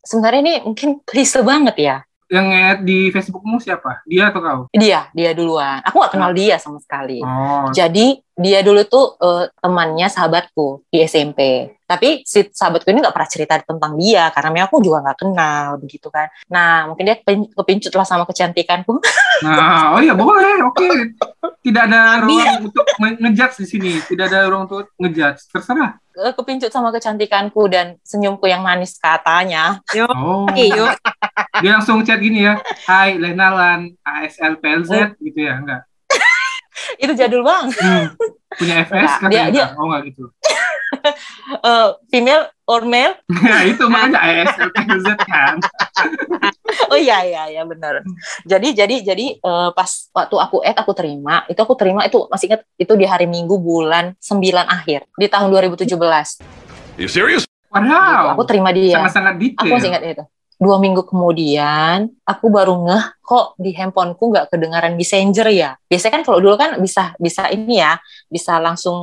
Sebenarnya 0.00 0.40
ini 0.42 0.54
mungkin 0.66 0.90
klise 1.06 1.40
banget 1.44 1.76
ya. 1.78 1.96
Yang 2.30 2.46
nge 2.46 2.66
di 2.86 2.98
Facebookmu 3.10 3.58
siapa? 3.58 4.06
Dia 4.06 4.30
atau 4.30 4.38
kau? 4.38 4.60
Dia, 4.70 5.10
dia 5.10 5.34
duluan. 5.34 5.82
Aku 5.82 5.98
gak 5.98 6.14
kenal 6.14 6.30
dia 6.30 6.62
sama 6.62 6.78
sekali. 6.78 7.18
Oh, 7.26 7.66
Jadi 7.74 8.22
dia 8.38 8.62
dulu 8.62 8.86
tuh 8.86 9.18
eh, 9.18 9.50
temannya 9.58 10.06
sahabatku 10.06 10.86
di 10.94 11.02
SMP. 11.02 11.74
Tapi 11.90 12.22
si 12.22 12.46
sahabatku 12.46 12.86
ini 12.86 13.02
nggak 13.02 13.10
pernah 13.10 13.26
cerita 13.26 13.58
tentang 13.58 13.98
dia 13.98 14.30
karena 14.30 14.48
memang 14.54 14.70
aku 14.70 14.78
juga 14.78 15.02
nggak 15.02 15.18
kenal 15.26 15.66
begitu 15.82 16.06
kan. 16.06 16.30
Nah 16.46 16.86
mungkin 16.86 17.02
dia 17.10 17.18
kepincut 17.50 17.90
lah 17.98 18.06
sama 18.06 18.22
kecantikanku. 18.30 19.02
Nah, 19.42 19.96
oh 19.96 20.00
iya 20.04 20.14
boleh, 20.14 20.62
oke. 20.70 20.88
Tidak 21.60 21.82
ada 21.84 22.20
ruang 22.20 22.64
untuk 22.64 22.84
nge- 22.96 23.20
ngejudge 23.20 23.56
di 23.58 23.66
sini. 23.66 23.92
Tidak 24.00 24.24
ada 24.24 24.48
ruang 24.48 24.64
untuk 24.64 24.88
ngejudge. 24.96 25.44
Terserah. 25.46 26.00
Kepincut 26.10 26.68
sama 26.68 26.88
kecantikanku 26.88 27.68
dan 27.68 28.00
senyumku 28.00 28.44
yang 28.44 28.60
manis 28.60 28.96
katanya. 28.96 29.80
Yo, 29.90 30.04
Oh. 30.06 30.44
oke, 30.44 30.56
yuk. 30.58 30.96
Dia 31.60 31.76
langsung 31.76 32.00
chat 32.00 32.16
gini 32.16 32.42
ya. 32.42 32.56
Hai, 32.84 33.16
Lenalan, 33.16 33.92
ASL 34.00 34.56
PLZ 34.56 35.16
gitu 35.18 35.38
ya, 35.38 35.56
enggak. 35.56 35.84
Itu 37.02 37.12
jadul 37.12 37.40
banget. 37.40 37.76
Hmm. 37.76 38.06
Punya 38.50 38.74
FS 38.82 38.90
Enggak, 38.90 39.20
katanya. 39.22 39.44
dia- 39.46 39.52
dia- 39.52 39.70
Oh, 39.76 39.84
enggak 39.86 40.02
gitu. 40.08 40.24
Eh, 41.50 41.88
female 42.08 42.46
or 42.64 42.86
male? 42.86 43.18
Ya, 43.42 43.66
itu 43.66 43.84
makanya 43.90 44.22
ASL 44.22 44.70
PLZ 44.70 45.06
kan. 45.26 45.58
Oh 46.90 46.94
iya 46.98 47.26
iya 47.26 47.42
iya 47.50 47.62
benar. 47.66 48.06
Jadi 48.46 48.72
jadi 48.72 49.02
jadi 49.02 49.26
eh, 49.42 49.70
pas 49.74 49.90
waktu 50.14 50.36
aku 50.38 50.62
add 50.62 50.78
aku 50.78 50.94
terima, 50.94 51.42
itu 51.50 51.58
aku 51.58 51.74
terima 51.74 52.06
itu 52.06 52.24
masih 52.30 52.46
ingat 52.54 52.62
itu 52.78 52.92
di 52.94 53.06
hari 53.06 53.26
Minggu 53.26 53.58
bulan 53.58 54.14
9 54.22 54.38
akhir 54.66 55.06
di 55.18 55.26
tahun 55.26 55.50
2017. 55.50 55.90
You 56.98 57.10
serious? 57.10 57.44
Wow. 57.70 58.34
Aku 58.34 58.42
terima 58.46 58.70
dia. 58.74 58.98
Sangat-sangat 58.98 59.34
Aku 59.38 59.42
detail. 59.42 59.72
masih 59.74 59.88
ingat 59.90 60.02
itu. 60.06 60.24
Dua 60.60 60.76
minggu 60.76 61.08
kemudian, 61.08 62.12
aku 62.20 62.52
baru 62.52 62.84
ngeh 62.84 63.04
kok 63.24 63.56
di 63.56 63.72
handphoneku 63.72 64.28
nggak 64.28 64.52
kedengaran 64.52 64.92
messenger 64.92 65.48
ya. 65.48 65.72
Biasanya 65.88 66.20
kan 66.20 66.22
kalau 66.28 66.36
dulu 66.36 66.52
kan 66.60 66.76
bisa 66.76 67.16
bisa 67.16 67.48
ini 67.48 67.80
ya, 67.80 67.96
bisa 68.28 68.60
langsung 68.60 69.00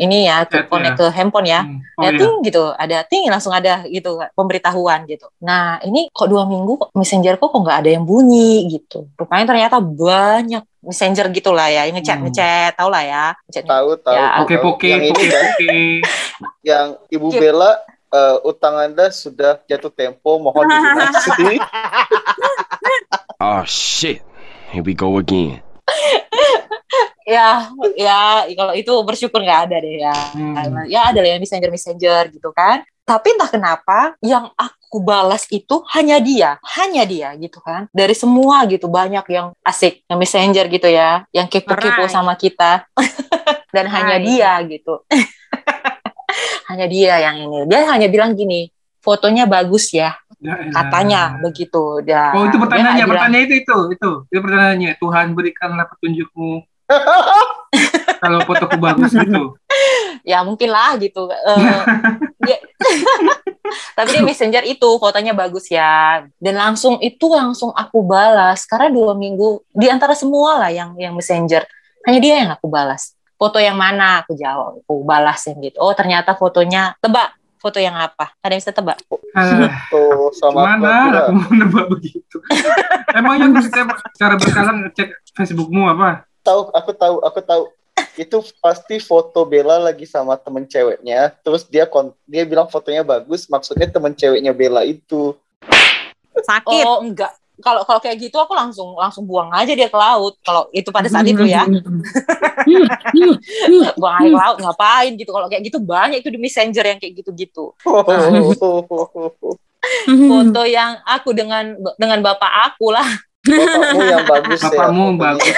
ini 0.00 0.24
ya, 0.24 0.48
Chat 0.48 0.64
connect 0.64 0.96
ya. 0.96 1.00
ke 1.04 1.06
handphone 1.12 1.44
ya. 1.44 1.60
Hmm. 1.60 1.76
Oh, 2.00 2.02
ya 2.02 2.08
iya. 2.08 2.18
ting 2.24 2.32
gitu, 2.40 2.64
ada 2.72 2.96
ting 3.04 3.28
langsung 3.28 3.52
ada 3.52 3.84
gitu 3.84 4.16
pemberitahuan 4.32 5.04
gitu. 5.04 5.28
Nah 5.44 5.76
ini 5.84 6.08
kok 6.08 6.24
dua 6.24 6.48
minggu 6.48 6.72
kok 6.80 6.88
messengerku 6.96 7.52
kok 7.52 7.60
nggak 7.60 7.78
ada 7.84 7.90
yang 8.00 8.08
bunyi 8.08 8.64
gitu. 8.72 9.04
Rupanya 9.20 9.44
ternyata 9.44 9.84
banyak 9.84 10.64
messenger 10.80 11.28
gitulah 11.36 11.68
ya, 11.68 11.84
yang 11.84 12.00
ngechat 12.00 12.16
Hmm. 12.16 12.32
ngechat, 12.32 12.72
tau 12.80 12.88
lah 12.88 13.04
ya. 13.04 13.26
Ngechat- 13.44 13.68
Tahu 13.68 13.90
tahu. 14.00 14.14
Ya, 14.16 14.26
Oke, 14.40 14.56
tahu. 14.56 14.64
poke, 14.72 14.88
Yang 14.88 15.00
ini 15.04 15.12
poke, 15.12 15.26
kan, 15.28 15.44
poke. 15.52 15.76
yang 16.72 16.86
Ibu. 17.12 17.26
Bella 17.28 17.70
eh, 18.14 18.36
utang 18.46 18.78
Anda 18.78 19.10
sudah 19.10 19.58
jatuh 19.66 19.90
tempo, 19.90 20.38
mohon 20.38 20.64
dilunasi. 20.70 21.58
Oh 23.44 23.60
shit. 23.66 24.22
Here 24.72 24.80
we 24.80 24.94
go 24.96 25.18
again. 25.20 25.60
ya 27.24 27.68
ya 27.96 28.44
kalau 28.52 28.72
itu 28.76 28.92
bersyukur 29.04 29.40
nggak 29.40 29.60
ada 29.68 29.76
deh 29.80 29.96
ya 30.00 30.16
Hmm. 30.36 30.84
ya 30.88 31.08
ada 31.08 31.24
lah 31.24 31.28
yang 31.36 31.40
messenger 31.40 31.72
messenger 31.72 32.28
gitu 32.32 32.52
kan 32.52 32.84
tapi 33.04 33.32
entah 33.36 33.48
kenapa 33.48 34.12
yang 34.20 34.52
aku 34.56 35.00
balas 35.00 35.48
itu 35.48 35.80
hanya 35.92 36.20
dia 36.20 36.60
hanya 36.76 37.04
dia 37.08 37.32
gitu 37.36 37.60
kan 37.64 37.88
dari 37.92 38.12
semua 38.12 38.64
gitu 38.68 38.88
banyak 38.92 39.24
yang 39.32 39.56
asik 39.64 40.04
yang 40.04 40.20
messenger 40.20 40.68
gitu 40.68 40.88
ya 40.88 41.24
yang 41.32 41.48
kepo-kepo 41.48 42.04
sama 42.12 42.36
kita 42.36 42.84
dan 43.74 43.88
hanya 43.88 44.20
Alright. 44.20 44.28
dia 44.28 44.50
gitu 44.68 45.00
hanya 46.74 46.86
dia 46.86 47.14
yang 47.22 47.38
ini 47.38 47.58
dia 47.64 47.86
hanya 47.86 48.10
bilang 48.10 48.34
gini 48.34 48.68
fotonya 48.98 49.46
bagus 49.46 49.94
ya 49.94 50.18
Ya 50.42 50.60
elah. 50.60 50.72
katanya 50.76 51.20
begitu 51.40 52.02
dia 52.04 52.34
Oh, 52.36 52.44
itu 52.44 52.58
pertanyaannya. 52.58 53.06
Pertanyaan 53.06 53.44
itu, 53.48 53.54
itu, 53.64 53.78
itu. 53.96 54.10
Itu 54.28 54.38
pertanyaannya. 54.44 54.90
Tuhan 55.00 55.26
berikanlah 55.32 55.88
petunjukmu. 55.88 56.60
Kalau 58.20 58.38
fotoku 58.44 58.76
bagus 58.76 59.12
gitu. 59.12 59.56
ya 60.20 60.40
mungkin 60.40 60.68
lah 60.68 60.96
gitu 60.96 61.28
Eh, 61.28 61.80
dia- 62.44 62.60
tapi 63.96 64.08
dia 64.10 64.22
messenger 64.22 64.62
itu 64.62 64.88
fotonya 64.96 65.32
bagus 65.32 65.68
ya 65.68 66.20
dan 66.36 66.54
langsung 66.54 67.00
itu 67.00 67.24
langsung 67.28 67.72
aku 67.72 68.04
balas 68.04 68.64
karena 68.64 68.88
dua 68.88 69.12
minggu 69.12 69.64
di 69.70 69.88
antara 69.88 70.12
semua 70.12 70.60
lah 70.60 70.68
yang 70.68 70.92
yang 70.94 71.12
messenger 71.12 71.64
hanya 72.04 72.20
dia 72.20 72.34
yang 72.44 72.50
aku 72.52 72.68
balas 72.68 73.13
foto 73.34 73.58
yang 73.58 73.78
mana 73.78 74.22
aku 74.22 74.38
jawab 74.38 74.80
aku 74.82 75.02
balas 75.02 75.40
yang 75.46 75.58
gitu 75.62 75.78
oh 75.82 75.92
ternyata 75.92 76.34
fotonya 76.38 76.94
tebak 77.02 77.34
foto 77.58 77.80
yang 77.80 77.96
apa 77.96 78.36
ada 78.44 78.52
yang 78.52 78.60
bisa 78.60 78.74
tebak 78.76 78.98
Tuh 79.90 80.30
sama 80.38 80.78
Pura. 80.78 81.26
aku 81.26 81.32
mau 81.34 81.50
nebak 81.50 81.86
begitu? 81.90 82.38
Emang 83.18 83.34
yang 83.34 83.50
setiap 83.58 83.98
cara 84.14 84.38
berkala 84.38 84.70
ngecek 84.86 85.10
Facebookmu 85.34 85.90
apa? 85.90 86.22
Tahu, 86.46 86.70
aku 86.70 86.90
tahu, 86.94 87.16
aku 87.18 87.40
tahu. 87.42 87.62
Itu 88.14 88.46
pasti 88.62 89.02
foto 89.02 89.42
Bella 89.42 89.82
lagi 89.82 90.06
sama 90.06 90.38
temen 90.38 90.70
ceweknya. 90.70 91.34
Terus 91.42 91.66
dia 91.66 91.90
kon 91.90 92.14
dia 92.30 92.46
bilang 92.46 92.70
fotonya 92.70 93.02
bagus, 93.02 93.50
maksudnya 93.50 93.90
temen 93.90 94.14
ceweknya 94.14 94.54
Bella 94.54 94.86
itu. 94.86 95.34
Sakit. 96.46 96.82
oh 96.86 96.98
enggak 97.02 97.30
kalau 97.62 97.86
kalau 97.86 98.00
kayak 98.02 98.18
gitu 98.18 98.34
aku 98.34 98.50
langsung 98.50 98.98
langsung 98.98 99.22
buang 99.28 99.52
aja 99.54 99.70
dia 99.74 99.86
ke 99.86 99.94
laut. 99.94 100.34
Kalau 100.42 100.66
itu 100.74 100.90
pada 100.90 101.06
saat 101.06 101.26
itu 101.26 101.46
ya. 101.46 101.62
Buang 104.00 104.14
air 104.18 104.30
ke 104.32 104.38
laut 104.38 104.56
ngapain 104.58 105.12
gitu. 105.14 105.30
Kalau 105.30 105.46
kayak 105.46 105.62
gitu 105.62 105.78
banyak 105.78 106.18
itu 106.18 106.30
di 106.34 106.38
messenger 106.40 106.82
yang 106.82 106.98
kayak 106.98 107.14
gitu-gitu. 107.22 107.70
Foto 110.26 110.62
yang 110.66 110.98
aku 111.06 111.30
dengan 111.30 111.78
dengan 112.00 112.18
bapak 112.24 112.74
aku 112.74 112.90
lah. 112.90 113.06
Bapakmu 113.44 114.00
yang 114.00 114.24
bagus 114.24 114.56
ya. 114.56 114.72
Bapakmu 114.72 115.04
fotonya. 115.04 115.20
bagus 115.20 115.56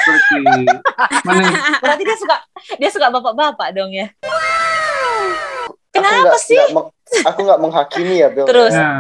mana? 1.23 1.39
yang- 1.47 1.79
berarti 1.79 2.03
dia 2.03 2.17
suka 2.19 2.37
dia 2.83 2.91
suka 2.91 3.07
bapak-bapak 3.15 3.79
dong 3.79 3.95
ya 3.95 4.11
Aku 5.97 6.05
kenapa 6.05 6.21
nggak- 6.23 6.41
sih 6.41 6.57
nggak 6.57 6.71
meng- 6.73 6.93
aku 7.23 7.39
nggak 7.41 7.61
menghakimi 7.61 8.17
ya, 8.17 8.29
Bel. 8.29 8.45
Terus. 8.45 8.73
Ya. 8.73 8.91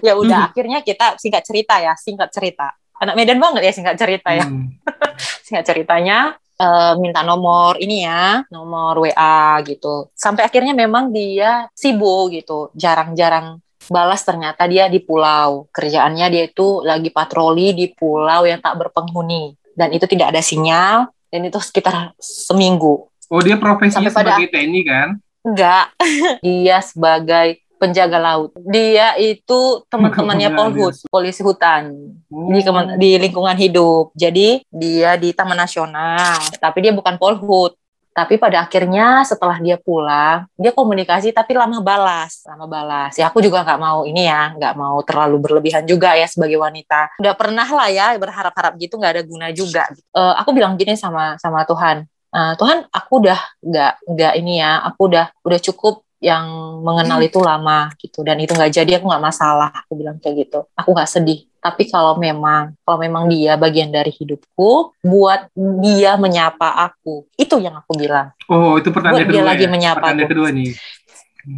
ya 0.00 0.12
udah 0.14 0.38
akhirnya 0.48 0.78
kita 0.80 1.14
singkat 1.16 1.42
cerita 1.42 1.76
ya 1.76 1.94
singkat 1.94 2.30
cerita 2.30 2.72
anak 2.96 3.14
Medan 3.14 3.36
banget 3.36 3.62
ya 3.62 3.72
singkat 3.72 3.94
cerita 3.94 4.30
ya 4.30 4.42
Hmm. 4.42 4.70
singkat 5.44 5.64
ceritanya 5.64 6.18
eh, 6.54 6.94
minta 6.96 7.20
nomor 7.20 7.76
ini 7.76 8.02
ya 8.02 8.46
nomor 8.48 8.96
WA 8.98 9.36
gitu 9.62 10.08
sampai 10.12 10.42
akhirnya 10.42 10.72
memang 10.72 11.10
dia 11.10 11.66
sibuk 11.72 12.30
gitu 12.30 12.70
jarang-jarang 12.72 13.58
balas 13.84 14.22
ternyata 14.22 14.64
dia 14.64 14.86
di 14.86 14.96
pulau 14.98 15.68
kerjaannya 15.68 16.26
dia 16.28 16.44
itu 16.46 16.80
lagi 16.80 17.10
patroli 17.10 17.72
di 17.72 17.90
pulau 17.90 18.42
yang 18.42 18.58
tak 18.58 18.78
berpenghuni 18.78 19.52
dan 19.72 19.90
itu 19.90 20.06
tidak 20.06 20.30
ada 20.30 20.40
sinyal 20.40 20.96
dan 21.28 21.40
itu 21.42 21.58
sekitar 21.58 22.14
seminggu 22.16 23.10
Oh 23.26 23.40
dia 23.40 23.56
profesinya 23.56 24.06
Sampai 24.06 24.14
pada- 24.14 24.36
sebagai 24.36 24.48
TNI 24.50 24.80
kan? 24.84 25.08
Enggak 25.44 25.92
dia 26.44 26.80
sebagai 26.80 27.46
penjaga 27.74 28.16
laut 28.16 28.50
dia 28.64 29.12
itu 29.14 29.84
teman-temannya 29.86 30.48
Polhut 30.50 30.94
polisi 31.06 31.44
hutan 31.44 31.92
Oh. 32.26 32.50
di 32.50 32.60
kemen- 32.60 32.98
di 32.98 33.10
lingkungan 33.14 33.54
hidup. 33.54 34.10
Jadi 34.12 34.66
dia 34.66 35.14
di 35.14 35.30
Taman 35.30 35.54
Nasional, 35.54 36.34
tapi 36.58 36.82
dia 36.82 36.90
bukan 36.90 37.14
Polhut. 37.14 37.78
Tapi 38.10 38.38
pada 38.38 38.62
akhirnya 38.62 39.26
setelah 39.26 39.58
dia 39.58 39.74
pulang, 39.74 40.46
dia 40.54 40.70
komunikasi 40.70 41.30
tapi 41.30 41.50
lama 41.50 41.82
balas, 41.82 42.46
lama 42.46 42.66
balas. 42.66 43.14
Ya 43.14 43.26
aku 43.26 43.42
juga 43.42 43.62
nggak 43.62 43.78
mau 43.78 44.02
ini 44.02 44.26
ya, 44.26 44.54
nggak 44.54 44.74
mau 44.74 45.02
terlalu 45.02 45.42
berlebihan 45.42 45.82
juga 45.82 46.14
ya 46.14 46.26
sebagai 46.26 46.58
wanita. 46.58 47.10
Udah 47.18 47.34
pernah 47.34 47.66
lah 47.66 47.90
ya 47.90 48.14
berharap-harap 48.14 48.78
gitu 48.78 48.98
nggak 48.98 49.12
ada 49.18 49.22
guna 49.26 49.50
juga. 49.50 49.90
Eh, 49.90 50.34
aku 50.38 50.54
bilang 50.54 50.78
gini 50.78 50.94
sama 50.94 51.34
sama 51.42 51.66
Tuhan, 51.66 52.06
"Eh, 52.34 52.52
Tuhan 52.54 52.90
aku 52.90 53.12
udah 53.22 53.38
nggak 53.62 53.92
nggak 54.10 54.32
ini 54.36 54.58
ya, 54.58 54.82
aku 54.82 55.00
udah 55.06 55.30
udah 55.40 55.60
cukup 55.62 56.02
yang 56.18 56.44
mengenal 56.80 57.20
itu 57.20 57.36
lama 57.38 57.92
gitu 57.96 58.24
dan 58.24 58.40
itu 58.40 58.50
nggak 58.50 58.72
jadi 58.72 58.96
aku 58.96 59.06
nggak 59.06 59.20
masalah 59.22 59.68
aku 59.70 59.92
bilang 59.92 60.16
kayak 60.16 60.48
gitu 60.48 60.64
aku 60.72 60.90
nggak 60.90 61.04
sedih 61.06 61.44
tapi 61.60 61.84
kalau 61.84 62.16
memang 62.16 62.72
kalau 62.80 62.96
memang 62.96 63.28
dia 63.28 63.54
bagian 63.54 63.92
dari 63.92 64.08
hidupku 64.08 64.96
buat 64.98 65.52
dia 65.84 66.16
menyapa 66.16 66.64
aku 66.80 67.28
itu 67.36 67.60
yang 67.60 67.76
aku 67.76 67.92
bilang 67.94 68.32
Oh 68.48 68.72
itu 68.74 68.88
pertanyaan 68.88 69.20
Buat 69.20 69.28
kedua 69.28 69.36
dia 69.36 69.44
lagi 69.44 69.64
ya? 69.64 69.70
menyapa 69.70 69.96
Pertanyaan 70.00 70.24
aku. 70.24 70.32
kedua 70.32 70.48
nih. 70.50 70.70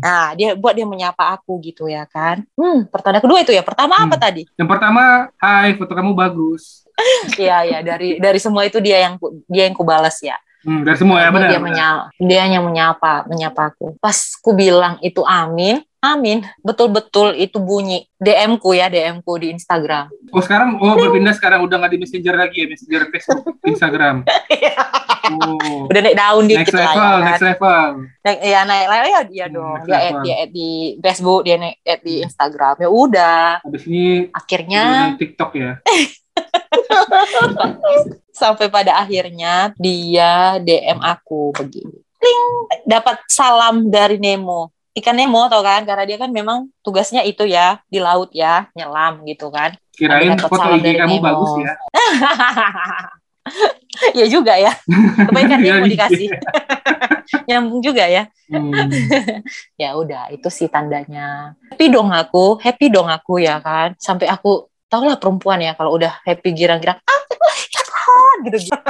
nah 0.02 0.34
dia 0.34 0.48
buat 0.58 0.74
dia 0.74 0.82
menyapa 0.84 1.24
aku 1.30 1.62
gitu 1.62 1.86
ya 1.86 2.02
kan 2.04 2.42
hmm 2.58 2.90
pertanyaan 2.90 3.22
kedua 3.22 3.38
itu 3.38 3.54
ya 3.54 3.62
pertama 3.62 3.94
apa 3.96 4.18
Hmm. 4.18 4.24
tadi 4.24 4.42
Yang 4.58 4.68
pertama, 4.68 5.02
Hai 5.38 5.78
foto 5.78 5.94
kamu 5.94 6.10
bagus. 6.10 6.82
Iya 7.38 7.62
ya 7.62 7.78
dari 7.80 8.18
dari 8.18 8.38
semua 8.42 8.66
itu 8.66 8.82
dia 8.82 8.98
yang 8.98 9.14
dia 9.46 9.70
yang 9.70 9.78
kubalas 9.78 10.18
ya 10.18 10.34
Hmm, 10.66 10.82
dari 10.82 10.98
semua 10.98 11.18
ya 11.18 11.30
benar. 11.30 11.46
dia 11.48 11.60
menyapa 11.60 12.02
dia 12.18 12.42
yang 12.44 12.66
menyapa 12.66 13.22
menyapa 13.24 13.70
aku 13.70 13.94
pas 13.96 14.12
ku 14.36 14.50
bilang 14.52 14.98
itu 14.98 15.22
amin 15.22 15.78
amin 16.00 16.42
betul-betul 16.58 17.32
itu 17.32 17.56
bunyi 17.56 18.10
DM 18.16 18.58
ku 18.58 18.70
ya 18.70 18.86
DM 18.86 19.22
ku 19.22 19.34
di 19.36 19.48
Instagram 19.48 20.10
Oh 20.28 20.42
sekarang, 20.42 20.74
oh 20.76 20.92
berpindah 20.92 21.32
sekarang 21.32 21.62
udah 21.62 21.78
nggak 21.78 21.92
di 21.92 21.98
Messenger 21.98 22.34
lagi 22.36 22.58
ya, 22.58 22.66
Messenger 22.66 23.02
Facebook, 23.08 23.56
Instagram. 23.64 24.16
Oh, 25.26 25.90
udah 25.90 26.00
naik 26.00 26.14
daun 26.14 26.46
next 26.46 26.70
dikit 26.70 26.74
lah 26.76 26.86
level, 26.86 26.94
ya 26.94 27.10
kan. 27.10 27.26
next 27.26 27.44
level. 27.44 27.90
Naik, 28.22 28.38
ya 28.44 28.60
naik 28.62 28.86
lah 28.86 28.96
ya 29.00 29.20
dia 29.24 29.44
Hmm, 29.44 29.50
dong 29.50 29.74
next 29.74 29.86
dia 29.86 29.96
add 29.96 30.06
level. 30.06 30.22
dia 30.22 30.34
add 30.36 30.50
di 30.52 30.70
Facebook 31.00 31.40
dia 31.42 31.56
naik 31.56 31.76
add 31.84 32.00
di 32.00 32.14
Instagram 32.22 32.74
ya 32.76 32.88
udah 32.88 33.40
Habis 33.60 33.82
ini 33.84 34.04
akhirnya 34.30 34.82
TikTok 35.16 35.50
ya. 35.52 35.70
sampai 38.40 38.68
pada 38.68 39.00
akhirnya 39.00 39.72
dia 39.80 40.60
DM 40.60 41.00
aku 41.00 41.52
begini. 41.56 41.96
Kling, 42.16 42.44
dapat 42.88 43.20
salam 43.28 43.88
dari 43.92 44.16
Nemo. 44.20 44.72
Ikan 44.96 45.16
Nemo 45.16 45.44
tau 45.52 45.60
kan? 45.60 45.84
Karena 45.84 46.04
dia 46.08 46.16
kan 46.16 46.32
memang 46.32 46.72
tugasnya 46.80 47.20
itu 47.24 47.44
ya 47.44 47.80
di 47.92 48.00
laut 48.00 48.32
ya 48.32 48.68
nyelam 48.72 49.24
gitu 49.28 49.52
kan. 49.52 49.76
Kirain 49.92 50.32
dapat 50.36 50.48
foto 50.48 50.60
salam 50.60 50.80
IG 50.80 50.84
dari 50.84 50.96
kamu 51.00 51.16
Nemo. 51.20 51.24
bagus 51.24 51.52
ya. 51.60 51.72
ya 54.24 54.26
juga 54.28 54.54
ya. 54.56 54.72
Kebaikan 55.28 55.58
Iya, 55.60 55.72
Nemo 55.76 55.86
iya. 55.86 55.92
dikasih. 55.92 56.28
nyambung 57.46 57.82
juga 57.82 58.06
ya. 58.06 58.30
Hmm. 58.46 58.70
ya 59.74 59.98
udah 59.98 60.30
itu 60.30 60.46
sih 60.50 60.70
tandanya. 60.70 61.58
Happy 61.74 61.90
dong 61.90 62.14
aku 62.14 62.58
happy 62.62 62.86
dong 62.90 63.10
aku 63.10 63.42
ya 63.42 63.58
kan. 63.60 63.94
Sampai 63.98 64.30
aku 64.30 64.70
tau 64.86 65.02
lah 65.06 65.18
perempuan 65.18 65.58
ya 65.62 65.72
kalau 65.74 65.94
udah 65.94 66.22
happy 66.22 66.54
girang-girang 66.54 66.98
ah 66.98 67.22
ya 67.30 67.52
gitu 68.46 68.58
gitu 68.58 68.72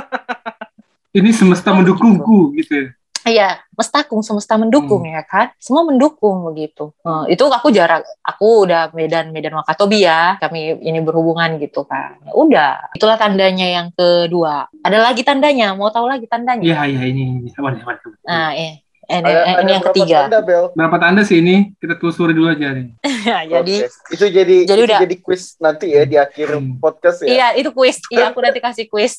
Ini 1.16 1.32
semesta 1.32 1.72
mendukungku 1.72 2.52
gitu. 2.60 2.92
Iya, 3.26 3.58
mestakung 3.74 4.22
semesta 4.22 4.54
mendukung 4.54 5.02
Hmm. 5.02 5.18
ya 5.18 5.22
kan, 5.26 5.50
semua 5.58 5.82
mendukung 5.82 6.46
begitu. 6.46 6.94
Eh, 7.02 7.34
itu 7.34 7.42
aku 7.42 7.74
jarak, 7.74 8.06
aku 8.22 8.68
udah 8.68 8.94
Medan 8.94 9.34
Medan 9.34 9.58
Wakatobi 9.58 10.06
ya, 10.06 10.38
kami 10.38 10.78
ini 10.78 11.02
berhubungan 11.02 11.58
gitu 11.58 11.82
kan. 11.82 12.22
Ya 12.22 12.30
Udah, 12.36 12.70
itulah 12.94 13.18
tandanya 13.18 13.66
yang 13.66 13.88
kedua. 13.96 14.70
Ada 14.84 15.02
lagi 15.02 15.26
tandanya, 15.26 15.74
mau 15.74 15.90
tahu 15.90 16.06
lagi 16.06 16.30
tandanya? 16.30 16.62
Iya, 16.62 16.80
iya 16.86 17.02
ini. 17.10 17.42
ini. 17.42 17.48
Sabar, 17.50 17.74
sabar. 17.74 17.98
sabar. 17.98 18.14
Nah, 18.30 18.54
eh, 18.54 18.85
eh, 19.06 19.16
Ada, 19.16 19.28
eh, 19.28 19.48
ada 19.48 19.60
ini 19.60 19.70
yang 19.70 19.84
ketiga. 19.84 20.16
tanda, 20.22 20.38
Bel? 20.40 20.64
Berapa 20.72 20.96
tanda 20.96 21.20
sih 21.22 21.36
ini? 21.38 21.70
Kita 21.75 21.94
telusuri 21.94 22.30
dulu 22.30 22.48
aja 22.48 22.70
nih. 22.70 22.86
Jadi, 23.46 23.75
Oke. 23.82 24.12
itu 24.12 24.25
jadi 24.25 24.54
jadi 24.64 24.76
itu 24.76 24.84
udah. 24.86 24.98
jadi 25.02 25.14
quiz 25.18 25.42
nanti 25.56 25.90
ya 25.90 26.02
di 26.02 26.14
akhir 26.14 26.46
Hmm. 26.52 26.76
podcast 26.76 27.20
ya. 27.20 27.26
iya 27.28 27.46
itu 27.54 27.68
kuis. 27.70 27.96
Iya, 28.06 28.30
aku 28.30 28.38
nanti 28.38 28.58
kasih 28.58 28.84
kuis. 28.86 29.16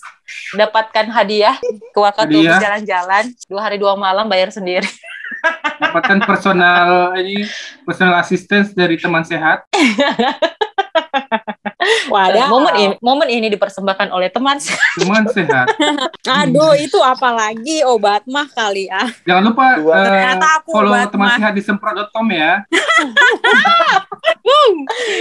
Dapatkan 0.54 1.06
hadiah 1.08 1.56
ke 1.92 1.98
Wakatobi 1.98 2.46
jalan-jalan 2.46 3.24
dua 3.46 3.60
hari 3.62 3.76
dua 3.76 3.94
malam 3.96 4.26
bayar 4.26 4.48
sendiri. 4.48 4.88
Dapatkan 5.78 6.18
personal 6.22 7.14
ini 7.18 7.44
personal 7.84 8.16
assistance 8.18 8.72
dari 8.72 8.96
teman 8.96 9.22
sehat. 9.22 9.66
Wadah. 12.08 12.48
Momen 12.48 12.74
ini, 12.76 12.94
momen 13.00 13.28
ini 13.28 13.48
dipersembahkan 13.50 14.10
oleh 14.10 14.28
teman 14.28 14.58
Teman 15.00 15.24
sehat. 15.28 15.68
Aduh, 16.24 16.74
itu 16.74 16.98
apalagi 16.98 17.84
obat 17.84 18.24
mah 18.26 18.48
kali 18.48 18.88
ya. 18.88 19.08
Jangan 19.24 19.44
lupa 19.46 19.66
Dua. 19.76 19.94
eh, 19.94 20.04
Ternyata 20.06 20.48
aku 20.58 20.70
follow 20.72 20.92
obat 20.92 21.08
teman 21.10 21.28
mah. 21.28 21.38
sehat 21.38 21.54
di 21.54 21.62
semprot.com 21.62 22.28
ya. 22.30 22.64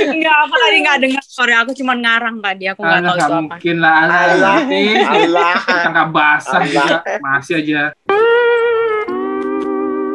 Enggak 0.06 0.36
apa 0.40 0.54
tadi 0.56 0.76
enggak 0.78 0.98
dengar 1.00 1.22
sore 1.24 1.52
aku 1.52 1.70
cuma 1.72 1.92
ngarang 1.94 2.38
tadi 2.38 2.64
aku 2.66 2.80
enggak 2.80 2.94
tahu 2.96 3.06
itu 3.06 3.16
nggak 3.16 3.28
apa. 3.28 3.40
mungkin 3.42 3.76
lah. 3.76 3.94
Allah. 4.00 4.56
Allah. 5.06 5.54
tangka 5.64 6.04
basah 6.08 6.60
juga 6.64 6.96
masih 7.20 7.54
aja. 7.58 7.82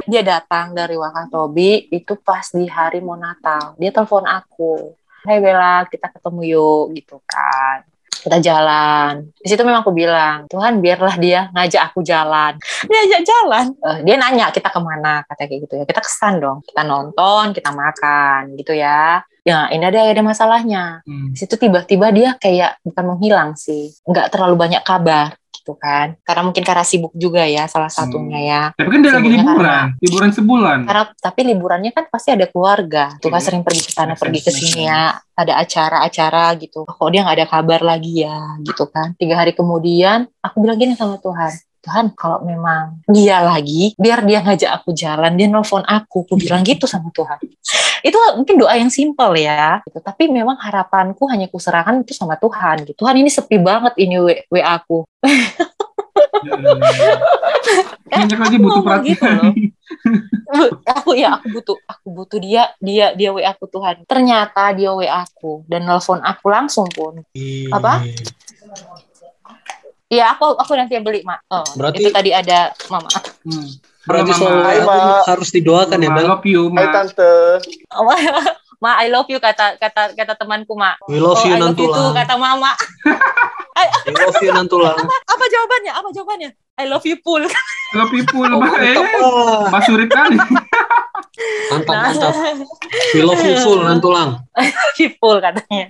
dia 0.03 0.27
datang 0.27 0.75
dari 0.75 0.99
Wakatobi 0.99 1.87
itu 1.87 2.13
pas 2.17 2.43
di 2.49 2.67
hari 2.67 2.99
mau 2.99 3.15
Natal. 3.15 3.77
Dia 3.77 3.91
telepon 3.91 4.25
aku. 4.25 4.91
Hai 5.21 5.37
Bella, 5.37 5.85
kita 5.85 6.09
ketemu 6.09 6.41
yuk 6.57 6.85
gitu 6.97 7.21
kan. 7.29 7.85
Kita 8.09 8.37
jalan. 8.41 9.29
Di 9.37 9.49
situ 9.49 9.61
memang 9.61 9.85
aku 9.85 9.93
bilang, 9.93 10.49
Tuhan 10.49 10.81
biarlah 10.81 11.15
dia 11.21 11.49
ngajak 11.53 11.93
aku 11.93 12.01
jalan. 12.01 12.57
Dia 12.89 12.99
ajak 13.05 13.21
jalan. 13.25 13.65
Eh, 13.77 13.97
dia 14.05 14.15
nanya 14.17 14.49
kita 14.49 14.73
ke 14.73 14.79
mana, 14.81 15.21
katanya 15.29 15.47
kayak 15.49 15.61
gitu 15.65 15.73
ya. 15.77 15.85
Kita 15.85 16.01
kesan 16.01 16.41
dong. 16.41 16.65
Kita 16.65 16.81
nonton, 16.85 17.53
kita 17.53 17.69
makan 17.69 18.57
gitu 18.57 18.73
ya. 18.73 19.21
Ya 19.41 19.69
ini 19.73 19.81
ada 19.85 20.09
ada 20.09 20.21
masalahnya. 20.21 21.01
Hmm. 21.05 21.33
Di 21.33 21.37
situ 21.37 21.57
tiba-tiba 21.57 22.13
dia 22.13 22.37
kayak 22.37 22.81
bukan 22.85 23.03
menghilang 23.13 23.57
sih. 23.57 23.93
Nggak 24.05 24.33
terlalu 24.33 24.57
banyak 24.57 24.81
kabar 24.85 25.40
gitu 25.61 25.77
kan. 25.77 26.17
Karena 26.25 26.41
mungkin 26.41 26.65
karena 26.65 26.81
sibuk 26.81 27.13
juga 27.13 27.45
ya 27.45 27.69
salah 27.69 27.93
satunya 27.93 28.41
ya. 28.41 28.61
Tapi 28.73 28.89
kan 28.89 28.99
dia 29.05 29.13
lagi 29.13 29.29
liburan, 29.29 29.85
liburan 30.01 30.31
sebulan. 30.33 30.79
Karena 30.89 31.03
tapi 31.21 31.39
liburannya 31.45 31.91
kan 31.93 32.09
pasti 32.09 32.33
ada 32.33 32.49
keluarga. 32.49 33.13
Tuh 33.21 33.29
kan 33.29 33.37
Iya. 33.37 33.45
sering 33.45 33.61
pergi 33.61 33.81
ke 33.85 33.91
sana, 33.93 34.17
pergi 34.17 34.41
ke 34.41 34.49
make 34.49 34.57
sini 34.57 34.89
ya. 34.89 35.13
Ada 35.37 35.53
acara-acara 35.61 36.45
gitu. 36.57 36.83
Kok 36.89 37.09
dia 37.13 37.21
nggak 37.21 37.37
ada 37.37 37.47
kabar 37.47 37.81
lagi 37.85 38.25
ya, 38.25 38.57
gitu 38.65 38.89
kan. 38.89 39.13
Tiga 39.15 39.37
hari 39.37 39.53
kemudian, 39.53 40.25
aku 40.41 40.65
bilang 40.65 40.77
gini 40.81 40.97
sama 40.97 41.21
Tuhan. 41.21 41.53
Tuhan, 41.81 42.13
kalau 42.13 42.45
memang 42.45 43.01
dia 43.09 43.41
lagi, 43.41 43.97
biar 43.97 44.21
dia 44.21 44.45
ngajak 44.45 44.69
aku 44.69 44.93
jalan, 44.93 45.33
dia 45.33 45.49
nelfon 45.49 45.81
aku. 45.81 46.21
Aku 46.29 46.37
bilang 46.37 46.61
gitu 46.61 46.85
sama 46.85 47.09
Tuhan. 47.09 47.41
Itu 48.05 48.17
mungkin 48.37 48.61
doa 48.61 48.77
yang 48.77 48.93
simpel 48.93 49.33
ya. 49.33 49.81
Gitu. 49.89 49.97
Tapi 49.97 50.29
memang 50.29 50.61
harapanku 50.61 51.25
hanya 51.25 51.49
kuserahkan 51.49 52.05
itu 52.05 52.13
sama 52.13 52.37
Tuhan. 52.37 52.85
Gitu. 52.85 52.93
Tuhan 53.01 53.17
ini 53.17 53.33
sepi 53.33 53.57
banget 53.57 53.97
ini 53.97 54.21
WA 54.21 54.77
aku. 54.77 55.09
Banyak 58.11 58.39
lagi 58.39 58.57
butuh 58.61 58.81
gitu 59.01 59.25
perhatian. 59.25 59.37
loh. 59.41 59.53
Bu- 60.51 60.73
aku 60.83 61.11
ya 61.15 61.39
aku 61.39 61.47
butuh 61.51 61.77
aku 61.87 62.07
butuh 62.11 62.39
dia 62.39 62.63
dia 62.83 63.15
dia 63.15 63.29
WA 63.31 63.55
aku 63.55 63.67
Tuhan 63.71 64.03
ternyata 64.03 64.71
dia 64.75 64.91
WA 64.91 65.23
aku 65.23 65.63
dan 65.67 65.87
nelfon 65.87 66.19
aku 66.19 66.47
langsung 66.51 66.87
pun 66.91 67.23
Apa? 67.71 68.03
Iya 70.11 70.35
aku 70.35 70.43
aku 70.53 70.75
nanti 70.75 70.93
yang 70.93 71.07
beli 71.07 71.23
mak 71.23 71.39
oh, 71.47 71.63
Berarti- 71.73 72.03
itu 72.03 72.11
tadi 72.11 72.29
ada 72.29 72.75
mama 72.87 73.07
Hmm. 73.41 73.67
Berarti 74.01 74.33
Halo, 74.33 74.41
soal 74.41 74.53
Mama. 74.53 74.65
Hai, 74.65 74.77
Mak. 74.81 75.23
harus 75.29 75.49
didoakan 75.49 75.97
ya, 75.97 76.09
Mama, 76.09 76.17
Bel. 76.17 76.27
love 76.27 76.45
you, 76.45 76.61
Hai 76.67 76.73
Ma. 76.75 76.91
tante. 76.91 77.33
ma 78.83 78.91
I 78.97 79.07
love 79.07 79.29
you 79.29 79.37
kata 79.37 79.77
kata 79.77 80.11
kata 80.11 80.33
temanku 80.35 80.73
mak 80.73 80.97
We 81.05 81.21
love 81.21 81.37
oh 81.37 81.45
you 81.45 81.53
I 81.53 81.61
love 81.61 81.77
Nantulang. 81.77 82.17
kata 82.17 82.33
mama 82.35 82.73
We 84.05 84.11
love 84.11 84.41
you 84.41 84.51
Nantulang. 84.51 84.97
apa 84.97 85.45
jawabannya 85.47 85.91
apa 85.93 86.09
jawabannya 86.11 86.49
I 86.75 86.85
love 86.85 87.05
you 87.05 87.13
full 87.21 87.45
Love 87.93 88.09
you 88.11 88.25
full, 88.25 88.47
Oh. 88.47 88.63
Eh. 88.73 88.97
Mas 89.69 89.85
Surip 89.85 90.09
kali. 90.09 90.33
Mantap, 91.69 91.95
Nah. 91.95 92.03
mantap. 92.09 92.33
We 93.15 93.21
love 93.21 93.39
you 93.39 93.55
full 93.57 93.79
Nantulang. 93.79 94.43
full 95.17 95.39
katanya 95.39 95.87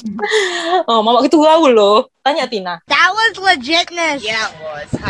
oh 0.86 1.02
mama 1.02 1.26
itu 1.26 1.36
gaul 1.36 1.74
loh 1.74 2.08
tanya 2.22 2.46
Tina 2.46 2.78
That 2.86 3.10
was 3.10 3.34
legitness. 3.36 4.22
Yeah, 4.22 4.46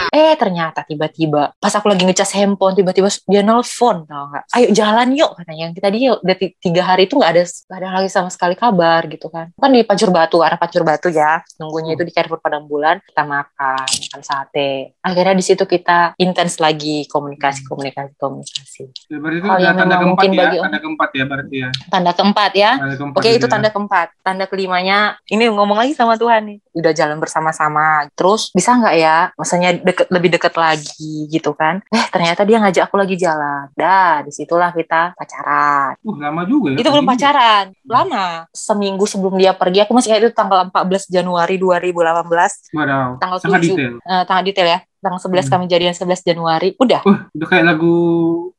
Eh 0.10 0.34
ternyata 0.34 0.82
tiba-tiba 0.82 1.52
pas 1.54 1.70
aku 1.70 1.86
lagi 1.86 2.08
ngecas 2.08 2.32
handphone 2.32 2.72
tiba-tiba 2.74 3.12
dia 3.28 3.44
nelfon 3.44 4.08
tau 4.08 4.32
nggak? 4.32 4.44
Ayo 4.50 4.68
jalan 4.72 5.12
yuk 5.12 5.36
katanya. 5.36 5.70
Kita 5.72 5.92
dia 5.92 6.16
udah 6.16 6.36
ti- 6.36 6.56
tiga 6.58 6.82
hari 6.86 7.06
itu 7.06 7.20
nggak 7.20 7.28
ada 7.30 7.44
nggak 7.44 7.78
ada 7.78 7.90
lagi 7.94 8.10
sama 8.10 8.32
sekali 8.32 8.56
kabar 8.56 9.04
gitu 9.06 9.28
kan. 9.28 9.52
Kan 9.54 9.70
di 9.70 9.84
Pancur 9.84 10.10
Batu 10.10 10.40
arah 10.40 10.56
Pancur 10.56 10.82
Batu 10.82 11.12
ya. 11.12 11.44
Nunggunya 11.60 11.94
itu 11.94 12.04
di 12.04 12.12
Carrefour 12.12 12.40
Padang 12.40 12.64
Bulan 12.64 13.04
kita 13.04 13.22
makan 13.22 13.84
makan 13.84 14.22
sate. 14.24 14.96
Akhirnya 14.98 15.36
di 15.36 15.44
situ 15.44 15.64
kita 15.66 16.16
intens 16.16 16.58
lagi 16.58 17.04
komunikasi 17.06 17.68
komunikasi 17.68 18.16
komunikasi. 18.16 18.84
Ya, 19.12 19.20
Berarti 19.20 19.38
itu 19.38 19.48
udah 19.48 19.60
yang 19.60 19.76
tanda 19.76 19.96
keempat 20.00 20.21
mungkin 20.22 20.38
ya. 20.38 20.42
bagi 20.46 20.58
Tanda 20.62 20.80
keempat 20.80 21.10
ya 21.12 21.24
berarti 21.26 21.56
ya. 21.58 21.70
Tanda 21.90 22.12
keempat 22.14 22.52
ya. 22.54 22.72
Tanda 22.78 22.96
keempat 22.98 23.20
Oke 23.20 23.30
itu 23.34 23.48
ya. 23.48 23.52
tanda 23.52 23.70
keempat. 23.74 24.08
Tanda 24.22 24.46
kelimanya 24.46 24.98
ini 25.28 25.44
ngomong 25.50 25.78
lagi 25.82 25.94
sama 25.98 26.16
Tuhan 26.16 26.42
nih. 26.46 26.58
Udah 26.78 26.92
jalan 26.96 27.18
bersama-sama. 27.20 28.08
Terus 28.16 28.54
bisa 28.54 28.78
nggak 28.78 28.96
ya? 28.96 29.18
Maksudnya 29.36 29.72
deket, 29.82 30.08
lebih 30.14 30.30
deket 30.38 30.54
lagi 30.56 31.28
gitu 31.28 31.52
kan? 31.58 31.82
Eh 31.92 32.06
ternyata 32.14 32.46
dia 32.46 32.62
ngajak 32.62 32.88
aku 32.88 32.96
lagi 32.96 33.16
jalan. 33.18 33.68
Dah 33.74 34.22
di 34.24 34.32
situlah 34.32 34.72
kita 34.72 35.18
pacaran. 35.18 35.98
Uh, 36.06 36.16
lama 36.22 36.46
juga 36.46 36.76
ya. 36.76 36.78
itu 36.80 36.90
belum 36.90 37.08
pacaran. 37.08 37.66
Lama. 37.84 38.46
Seminggu 38.54 39.04
sebelum 39.10 39.36
dia 39.36 39.52
pergi. 39.58 39.84
Aku 39.84 39.92
masih 39.98 40.14
kayak 40.16 40.22
itu 40.28 40.32
tanggal 40.32 40.70
14 40.70 41.10
Januari 41.12 41.58
2018. 41.58 42.78
Wadaw, 42.78 43.20
Tanggal 43.20 43.38
sangat 43.42 43.60
7. 43.64 43.68
detail. 43.74 43.94
Eh, 44.00 44.24
tanggal 44.30 44.44
detail 44.46 44.68
ya. 44.68 44.80
Tanggal 45.02 45.18
11 45.20 45.34
Hmm. 45.42 45.52
kami 45.52 45.66
jadian 45.66 45.94
11 45.94 46.22
Januari. 46.22 46.70
Udah. 46.78 47.02
Uh, 47.02 47.26
udah 47.34 47.48
kayak 47.48 47.66
lagu 47.66 47.96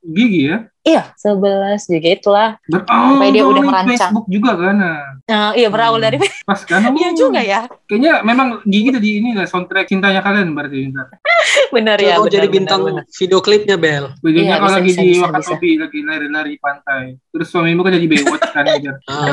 Gigi 0.02 0.50
ya. 0.50 0.66
Iya. 0.82 1.14
11 1.14 1.86
juga 1.86 2.08
itulah. 2.10 2.48
Berawal 2.66 3.14
Sampai 3.14 3.28
dia 3.30 3.42
udah 3.42 3.54
dari 3.54 3.68
merancang. 3.70 3.94
Facebook 4.10 4.26
juga 4.26 4.50
kan. 4.52 4.74
nah. 4.74 4.98
Eh, 5.22 5.50
iya 5.56 5.68
berawal 5.70 5.96
Hmm. 5.96 6.04
dari 6.04 6.16
Pas 6.50 6.60
kan. 6.60 6.82
oh, 6.82 6.92
Iya 6.92 7.10
juga 7.12 7.38
ya. 7.40 7.70
Kayaknya 7.86 8.12
memang 8.22 8.48
Gigi 8.64 8.90
tadi 8.90 9.08
ini 9.16 9.30
lah 9.32 9.46
soundtrack 9.46 9.86
cintanya 9.86 10.18
kalian 10.18 10.50
berarti. 10.50 10.82
Bentar. 10.84 11.06
Bener 11.74 11.96
ya. 11.96 12.14
Kau 12.16 12.26
bener, 12.26 12.32
jadi 12.32 12.46
bener, 12.46 12.56
bintang 12.58 12.80
bener. 12.82 13.02
video 13.08 13.38
klipnya, 13.38 13.76
Bel. 13.76 14.04
Videonya 14.20 14.42
Iya, 14.44 14.56
kalau 14.56 14.66
bisa, 14.66 14.76
lagi 14.76 14.90
bisa, 14.90 14.98
di 14.98 15.06
bisa, 15.08 15.22
Wakatobi 15.22 15.70
lagi 15.78 15.98
lari-lari 16.02 16.54
pantai. 16.58 17.02
Terus 17.30 17.46
suamimu 17.48 17.80
kan 17.80 17.92
jadi 17.92 18.06
Baywatch 18.08 18.48
kan. 18.48 18.64
Ah, 19.06 19.30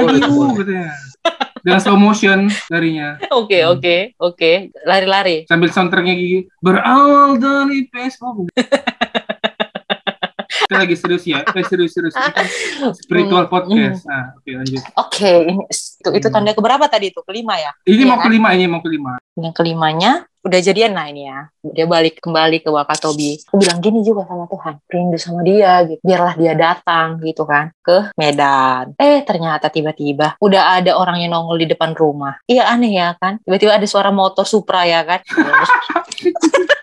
boleh 0.00 0.20
tuh, 0.24 0.48
boleh 0.56 0.88
Dengan 1.60 1.78
slow 1.78 1.96
motion 1.96 2.38
larinya. 2.68 3.18
Oke 3.30 3.58
Hmm. 3.58 3.72
oke 3.72 3.96
oke 4.16 4.50
lari-lari. 4.82 5.44
Sambil 5.44 5.68
soundtracknya 5.68 6.14
Gigi. 6.14 6.46
Berawal 6.58 7.36
dari 7.36 7.86
Facebook. 7.86 8.48
Kita 10.48 10.74
lagi 10.82 10.94
serius 10.94 11.24
ya. 11.24 11.42
Eh, 11.44 11.64
serius 11.64 11.92
serius. 11.92 12.14
Kan 12.14 12.46
spiritual 12.94 13.44
Hmm, 13.44 13.52
podcast. 13.52 14.04
Nah, 14.04 14.34
oke 14.34 14.50
lanjut. 14.52 14.82
Oke 14.96 15.32
ini 15.44 15.62
itu 15.68 16.08
itu 16.14 16.26
Hmm. 16.26 16.34
tanda 16.34 16.52
keberapa 16.52 16.84
tadi 16.86 17.10
itu 17.10 17.20
kelima 17.22 17.56
ya? 17.56 17.72
Ini 17.82 17.94
Iya 17.96 18.06
mau 18.06 18.16
kan? 18.16 18.26
kelima, 18.26 18.48
ini 18.52 18.64
mau 18.66 18.80
kelima. 18.80 19.12
Yang 19.34 19.54
kelimanya 19.54 20.12
udah 20.48 20.60
jadian 20.64 20.96
nah 20.96 21.06
ini 21.06 21.28
ya. 21.28 21.52
Dia 21.60 21.84
balik 21.84 22.24
kembali 22.24 22.64
ke 22.64 22.72
Wakatobi. 22.72 23.44
Aku 23.52 23.60
bilang 23.60 23.78
gini 23.84 24.00
juga 24.00 24.24
sama 24.24 24.48
Tuhan, 24.48 24.74
rindu 24.88 25.18
sama 25.20 25.40
dia 25.44 25.84
gitu. 25.84 26.00
Biarlah 26.00 26.34
dia 26.40 26.52
datang 26.56 27.20
gitu 27.20 27.44
kan 27.44 27.70
ke 27.84 28.16
Medan. 28.16 28.96
Eh 28.96 29.20
ternyata 29.22 29.68
tiba-tiba 29.68 30.40
udah 30.40 30.80
ada 30.80 30.96
orang 30.96 31.20
yang 31.20 31.36
nongol 31.36 31.60
di 31.60 31.68
depan 31.68 31.92
rumah. 31.92 32.40
Iya 32.48 32.72
aneh 32.72 32.96
ya 32.96 33.12
kan? 33.20 33.38
Tiba-tiba 33.44 33.76
ada 33.76 33.86
suara 33.86 34.08
motor 34.08 34.48
Supra 34.48 34.88
ya 34.88 35.04
kan? 35.04 35.20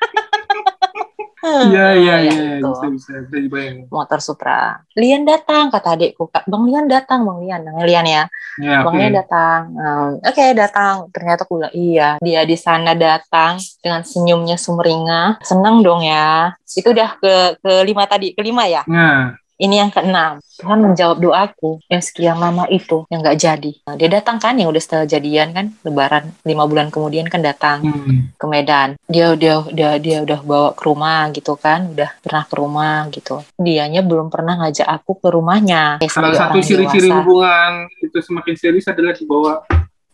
Iya, 1.71 1.88
iya, 1.95 2.15
Ya, 2.25 2.31
iya. 2.34 2.43
itu. 2.60 2.67
Bisa, 2.67 2.86
bisa. 2.89 3.10
Bisa 3.25 3.38
dibayangin. 3.39 3.86
motor 3.88 4.19
Supra. 4.19 4.81
Lian 4.97 5.23
datang 5.23 5.69
kata 5.69 5.95
adikku. 5.95 6.27
Bang 6.47 6.63
Lian 6.65 6.86
datang, 6.89 7.23
Bang 7.23 7.39
Lian. 7.41 7.62
Namanya 7.62 7.86
Lian 7.86 8.05
ya. 8.05 8.23
Ya, 8.58 8.81
Bang 8.81 8.95
oke. 8.95 9.01
Lian 9.01 9.13
datang. 9.13 9.60
Hmm, 9.75 10.10
Oke, 10.19 10.45
datang. 10.55 10.93
Ternyata 11.12 11.43
aku 11.43 11.60
bilang, 11.62 11.73
iya. 11.75 12.10
Dia 12.19 12.41
di 12.43 12.58
sana 12.58 12.95
datang 12.95 13.60
dengan 13.79 14.01
senyumnya 14.01 14.58
sumringah. 14.58 15.43
Senang 15.43 15.86
dong 15.86 16.01
ya. 16.01 16.55
Itu 16.65 16.91
udah 16.91 17.19
ke 17.19 17.34
kelima 17.62 18.03
tadi. 18.08 18.34
Kelima 18.34 18.65
ya? 18.65 18.81
Nah, 18.88 19.36
Ini 19.56 19.88
yang 19.88 19.91
keenam. 19.91 20.44
Tuhan 20.60 20.80
menjawab 20.84 21.20
doaku 21.20 21.80
yang 21.88 22.04
sekian 22.04 22.39
lama 22.39 22.68
itu 22.68 23.08
yang 23.08 23.24
nggak 23.24 23.39
jadi. 23.39 23.72
Nah, 23.88 23.96
dia 23.96 24.10
datang 24.12 24.39
kan 24.39 24.56
yang 24.56 24.68
udah 24.68 24.84
setelah 24.84 25.08
jadian 25.08 25.56
kan, 25.56 25.72
Lebaran 25.84 26.32
lima 26.44 26.63
bulan 26.68 26.91
kemudian 26.91 27.28
kan 27.32 27.39
datang 27.39 27.84
hmm. 27.84 28.36
ke 28.36 28.46
Medan. 28.48 29.00
Dia 29.08 29.36
dia 29.39 29.63
dia 29.72 29.96
dia 30.00 30.18
udah 30.24 30.39
bawa 30.44 30.70
ke 30.76 30.84
rumah 30.84 31.32
gitu 31.32 31.56
kan, 31.56 31.91
udah 31.91 32.10
pernah 32.20 32.44
ke 32.44 32.56
rumah 32.56 32.98
gitu. 33.12 33.44
Dianya 33.56 34.04
belum 34.04 34.28
pernah 34.28 34.60
ngajak 34.60 34.88
aku 34.88 35.24
ke 35.24 35.28
rumahnya. 35.32 36.04
Salah 36.08 36.36
satu 36.36 36.60
ciri-ciri 36.60 37.12
hubungan 37.12 37.88
itu 38.00 38.20
semakin 38.20 38.56
serius 38.60 38.88
adalah 38.91 39.15
dibawa 39.15 39.63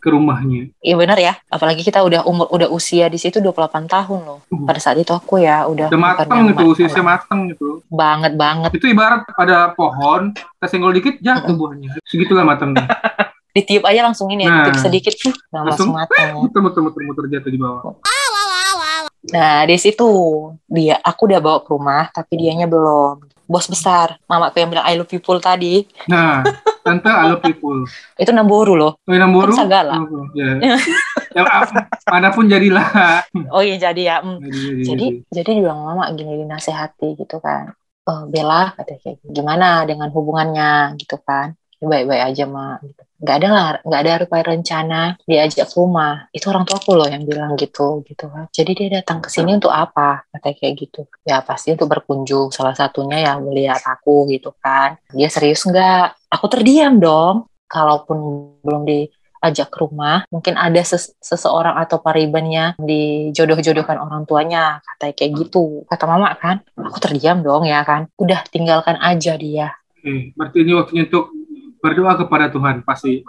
ke 0.01 0.09
rumahnya. 0.09 0.73
Iya 0.81 0.95
benar 0.97 1.15
ya. 1.15 1.37
Apalagi 1.47 1.85
kita 1.85 2.01
udah 2.01 2.25
umur 2.25 2.49
udah 2.49 2.67
usia 2.67 3.05
di 3.05 3.15
situ 3.15 3.37
28 3.37 3.85
tahun 3.85 4.19
loh. 4.25 4.39
Uh. 4.49 4.65
Pada 4.65 4.81
saat 4.81 4.97
itu 4.97 5.13
aku 5.13 5.37
ya 5.37 5.69
udah 5.69 5.87
Udah 5.87 6.01
mateng 6.01 6.49
itu, 6.49 6.65
usia 6.73 7.05
mateng 7.05 7.53
itu. 7.53 7.85
banget 7.85 8.33
banget. 8.33 8.73
Itu 8.73 8.89
ibarat 8.89 9.29
ada 9.37 9.69
pohon, 9.71 10.33
kita 10.33 10.65
senggol 10.65 10.91
dikit 10.91 11.21
jatuh 11.21 11.53
buahnya. 11.53 12.01
Segitulah 12.03 12.41
matangnya. 12.41 12.89
Ditiup 13.51 13.83
aja 13.83 13.99
langsung 14.01 14.31
ini 14.31 14.47
ya, 14.47 14.49
Nah. 14.49 14.57
ditiup 14.63 14.79
sedikit 14.79 15.11
tuh 15.13 15.35
Langsung, 15.51 15.91
langsung 15.91 15.91
matang. 15.91 16.39
Muter 16.39 16.59
muter 16.63 16.81
muter 16.81 17.01
muter 17.03 17.23
jatuh 17.29 17.51
di 17.51 17.59
bawah. 17.59 17.99
Nah, 19.21 19.67
di 19.67 19.77
situ 19.77 20.07
dia 20.65 20.97
aku 20.97 21.29
udah 21.29 21.37
bawa 21.37 21.59
ke 21.61 21.69
rumah 21.69 22.09
tapi 22.09 22.39
dianya 22.39 22.65
belum. 22.65 23.21
Bos 23.45 23.67
besar, 23.67 24.15
mamaku 24.25 24.63
yang 24.63 24.71
bilang 24.71 24.87
I 24.87 24.95
love 24.95 25.11
people 25.11 25.35
tadi, 25.37 25.83
Nah, 26.07 26.39
tante 26.81 27.09
I 27.09 27.25
love 27.29 27.41
people. 27.45 27.85
itu 28.17 28.31
Namboru 28.33 28.73
loh. 28.77 28.91
Oh, 29.05 29.13
baru? 29.13 29.53
Kan 29.53 29.59
Sagala. 29.65 29.95
Oh, 30.01 30.25
ya. 30.39 30.57
yang 31.37 31.47
ap- 31.47 31.87
mana 32.09 32.29
pun 32.35 32.45
jadilah. 32.49 32.87
Oh 33.53 33.61
iya 33.63 33.77
jadi 33.79 34.01
ya. 34.01 34.15
mm. 34.21 34.37
Jadi, 34.41 34.59
jadi, 34.59 34.77
jadi 34.81 35.05
jadi 35.31 35.49
dia 35.55 35.61
bilang 35.63 35.79
mama 35.85 36.03
gini 36.17 36.43
dinasehati 36.43 37.15
gitu 37.21 37.37
kan 37.39 37.71
"Eh, 38.01 38.21
Bella 38.33 38.73
katanya 38.75 38.99
kayak 39.05 39.17
gimana 39.29 39.67
dengan 39.85 40.09
hubungannya 40.09 40.97
gitu 40.97 41.15
kan 41.21 41.53
baik-baik 41.81 42.23
aja 42.33 42.43
mak 42.45 42.85
gitu. 42.85 43.01
nggak 43.21 43.37
ada 43.37 43.49
lah 43.53 43.65
nggak 43.85 44.01
ada 44.01 44.13
rupa 44.25 44.37
rencana. 44.41 45.01
Diajak 45.29 45.69
ke 45.69 45.75
rumah. 45.77 46.25
Itu 46.33 46.49
orang 46.49 46.65
tuaku 46.65 46.97
loh 46.97 47.05
yang 47.05 47.21
bilang 47.21 47.53
gitu 47.53 48.01
gitu 48.05 48.25
kan. 48.33 48.49
Jadi 48.49 48.71
dia 48.73 48.89
datang 49.01 49.21
ke 49.21 49.29
sini 49.29 49.53
untuk 49.53 49.69
apa? 49.69 50.25
Katanya 50.33 50.55
kayak 50.57 50.73
gitu. 50.81 51.01
Ya 51.21 51.37
pasti 51.45 51.69
untuk 51.69 51.85
berkunjung. 51.85 52.49
Salah 52.49 52.73
satunya 52.73 53.21
ya 53.21 53.33
melihat 53.37 53.77
aku 53.85 54.25
gitu 54.33 54.53
kan. 54.57 54.97
Dia 55.13 55.29
serius 55.29 55.61
nggak? 55.69 56.33
Aku 56.33 56.49
terdiam 56.49 56.97
dong. 56.97 57.45
Kalaupun 57.69 58.17
belum 58.65 58.83
diajak 58.89 59.69
ke 59.71 59.77
rumah 59.79 60.27
mungkin 60.27 60.59
ada 60.59 60.81
ses- 60.83 61.15
seseorang 61.23 61.77
atau 61.79 62.03
paribannya 62.03 62.75
dijodoh-jodohkan 62.81 64.01
orang 64.01 64.25
tuanya. 64.25 64.81
Katanya 64.81 65.13
kayak 65.13 65.31
gitu. 65.45 65.85
Kata 65.85 66.09
mama 66.09 66.33
kan 66.41 66.65
aku 66.73 66.97
terdiam 66.97 67.45
dong 67.45 67.69
ya 67.69 67.85
kan. 67.85 68.09
Udah 68.17 68.41
tinggalkan 68.49 68.97
aja 68.97 69.37
dia. 69.37 69.77
Oke, 70.01 70.33
berarti 70.33 70.57
ini 70.65 70.73
waktunya 70.73 71.05
untuk 71.05 71.29
berdoa 71.81 72.13
kepada 72.13 72.47
Tuhan 72.53 72.85
pasti. 72.85 73.25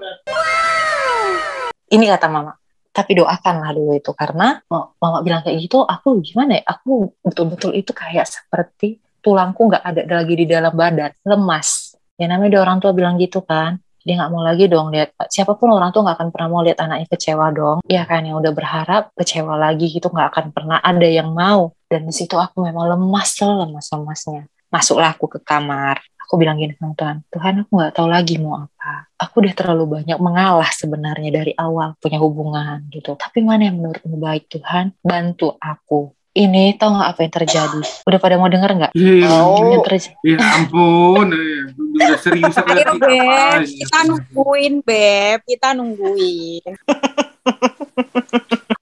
ini 1.93 2.05
kata 2.09 2.29
mama. 2.29 2.53
Tapi 2.93 3.17
doakanlah 3.17 3.73
dulu 3.73 3.97
itu 3.97 4.13
karena 4.13 4.61
ma- 4.69 4.93
mama 5.01 5.25
bilang 5.25 5.41
kayak 5.41 5.65
gitu 5.65 5.81
aku 5.81 6.21
gimana 6.21 6.61
ya? 6.61 6.63
Aku 6.77 7.17
betul-betul 7.25 7.73
itu 7.73 7.97
kayak 7.97 8.29
seperti 8.29 9.01
tulangku 9.25 9.73
nggak 9.73 9.81
ada 9.81 10.05
lagi 10.05 10.35
di 10.37 10.45
dalam 10.45 10.77
badan. 10.77 11.17
Lemas. 11.25 11.97
Ya 12.21 12.29
namanya 12.29 12.61
orang 12.61 12.85
tua 12.85 12.93
bilang 12.93 13.17
gitu 13.17 13.41
kan. 13.41 13.81
Dia 14.05 14.21
nggak 14.21 14.31
mau 14.33 14.45
lagi 14.45 14.69
dong 14.69 14.93
lihat. 14.93 15.17
Siapa 15.33 15.57
pun 15.57 15.73
orang 15.73 15.89
tua 15.89 16.05
nggak 16.05 16.17
akan 16.21 16.29
pernah 16.29 16.49
mau 16.53 16.61
lihat 16.61 16.85
anaknya 16.85 17.09
kecewa 17.09 17.49
dong. 17.57 17.79
Ya 17.89 18.05
kan 18.05 18.29
yang 18.29 18.37
udah 18.45 18.53
berharap 18.53 19.03
kecewa 19.17 19.57
lagi 19.57 19.89
gitu 19.89 20.13
nggak 20.13 20.29
akan 20.37 20.47
pernah 20.53 20.79
ada 20.85 21.09
yang 21.09 21.33
mau. 21.33 21.73
Dan 21.89 22.05
di 22.05 22.13
situ 22.13 22.37
aku 22.37 22.61
memang 22.61 22.93
lemas 22.93 23.41
lemas 23.41 23.89
lemasnya 23.89 24.45
masuklah 24.73 25.13
aku 25.13 25.29
ke 25.29 25.39
kamar 25.45 26.01
aku 26.33 26.41
bilang 26.41 26.57
gini 26.57 26.73
sama 26.81 26.97
Tuhan 26.97 27.29
Tuhan 27.29 27.55
aku 27.61 27.71
nggak 27.77 27.93
tahu 27.93 28.09
lagi 28.09 28.41
mau 28.41 28.65
apa. 28.65 29.05
Aku 29.21 29.45
udah 29.45 29.53
terlalu 29.53 30.01
banyak 30.01 30.17
mengalah 30.17 30.73
sebenarnya 30.73 31.29
dari 31.29 31.53
awal 31.61 31.93
punya 32.01 32.17
hubungan 32.17 32.89
gitu. 32.89 33.21
Tapi 33.21 33.45
mana 33.45 33.69
yang 33.69 33.85
menurutmu 33.85 34.17
baik 34.17 34.49
Tuhan? 34.49 34.97
Bantu 35.05 35.61
aku. 35.61 36.17
Ini 36.33 36.81
tau 36.81 36.97
nggak 36.97 37.09
apa 37.13 37.21
yang 37.21 37.35
terjadi? 37.37 37.81
Udah 38.09 38.17
pada 38.17 38.41
mau 38.41 38.49
denger 38.49 38.73
nggak? 38.73 38.93
Iya, 38.97 39.45
yang 39.45 39.85
terjadi? 39.85 40.17
Ya 40.25 40.41
ampun, 40.41 41.29
eh, 41.37 41.69
udah 41.77 42.17
serius 42.17 42.57
aku 42.57 42.73
Ayo 42.73 42.97
Beb, 42.97 43.21
apa 43.21 43.69
kita 43.69 43.99
nungguin 44.09 44.75
Beb, 44.81 45.39
kita 45.45 45.77
nungguin. 45.77 46.73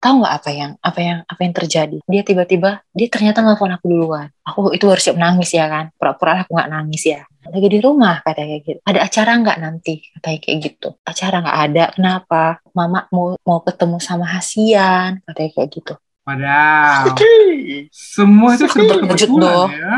tahu 0.00 0.24
nggak 0.24 0.34
apa 0.40 0.50
yang 0.54 0.72
apa 0.78 1.00
yang 1.02 1.18
apa 1.26 1.40
yang 1.42 1.54
terjadi? 1.58 1.98
Dia 2.06 2.22
tiba-tiba 2.22 2.86
dia 2.94 3.10
ternyata 3.10 3.42
nelfon 3.42 3.74
aku 3.74 3.90
duluan. 3.90 4.30
Aku 4.46 4.70
itu 4.70 4.86
harus 4.86 5.02
siap 5.02 5.18
nangis 5.18 5.50
ya 5.50 5.66
kan? 5.66 5.90
Pura-pura 5.98 6.46
aku 6.46 6.54
nggak 6.54 6.70
nangis 6.70 7.02
ya 7.02 7.26
lagi 7.48 7.68
di 7.72 7.78
rumah 7.80 8.20
katanya 8.20 8.60
kayak 8.60 8.62
gitu. 8.68 8.80
Ada 8.84 9.00
acara 9.08 9.30
nggak 9.40 9.58
nanti? 9.64 9.94
Katanya 10.12 10.38
kayak 10.44 10.58
gitu. 10.60 10.88
Acara 11.00 11.36
nggak 11.40 11.58
ada. 11.64 11.84
Kenapa? 11.96 12.42
Mama 12.76 13.00
mau 13.08 13.32
mau 13.40 13.60
ketemu 13.64 13.96
sama 13.96 14.26
Hasian. 14.28 15.24
Katanya 15.24 15.50
kayak 15.56 15.68
gitu. 15.72 15.94
Padahal. 16.20 17.16
Semua 18.14 18.50
itu 18.54 18.68
serba 18.68 18.94
kebetulan 19.00 19.72
ya. 19.72 19.94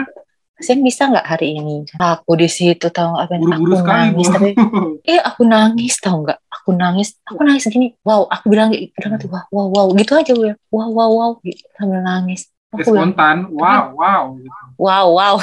Hasian 0.55 0.81
bisa 0.87 1.11
nggak 1.11 1.26
hari 1.26 1.59
ini? 1.59 1.83
Aku 1.98 2.38
di 2.38 2.46
situ 2.46 2.87
tahu 2.94 3.18
apa 3.18 3.35
yang- 3.35 3.42
Buru-buru 3.42 3.74
aku 3.74 3.83
sekali, 3.83 3.98
nangis 3.98 4.26
Bu. 4.31 4.33
tapi 4.38 4.50
eh 5.11 5.18
aku 5.18 5.42
nangis 5.42 5.94
tahu 5.98 6.16
nggak? 6.22 6.38
Aku 6.62 6.70
nangis. 6.78 7.09
Aku 7.26 7.40
nangis 7.42 7.66
gini. 7.66 7.90
Wow 8.07 8.31
aku 8.31 8.46
bilang 8.55 8.70
gitu. 8.70 8.87
Bilang 8.94 9.18
tuh 9.18 9.26
wow 9.26 9.44
wow 9.50 9.66
wow. 9.66 9.87
Gitu 9.98 10.14
aja 10.14 10.31
gue 10.31 10.55
wow 10.70 10.88
wow 10.94 11.11
wow. 11.11 11.31
Gitu, 11.42 11.59
sambil 11.74 12.07
nangis. 12.07 12.46
Aku 12.72 12.88
bilang 12.88 13.12
spontan, 13.12 13.37
wow, 13.52 13.92
wow. 13.92 14.22
gitu. 14.40 14.48
wow 14.81 15.07
wow 15.12 15.37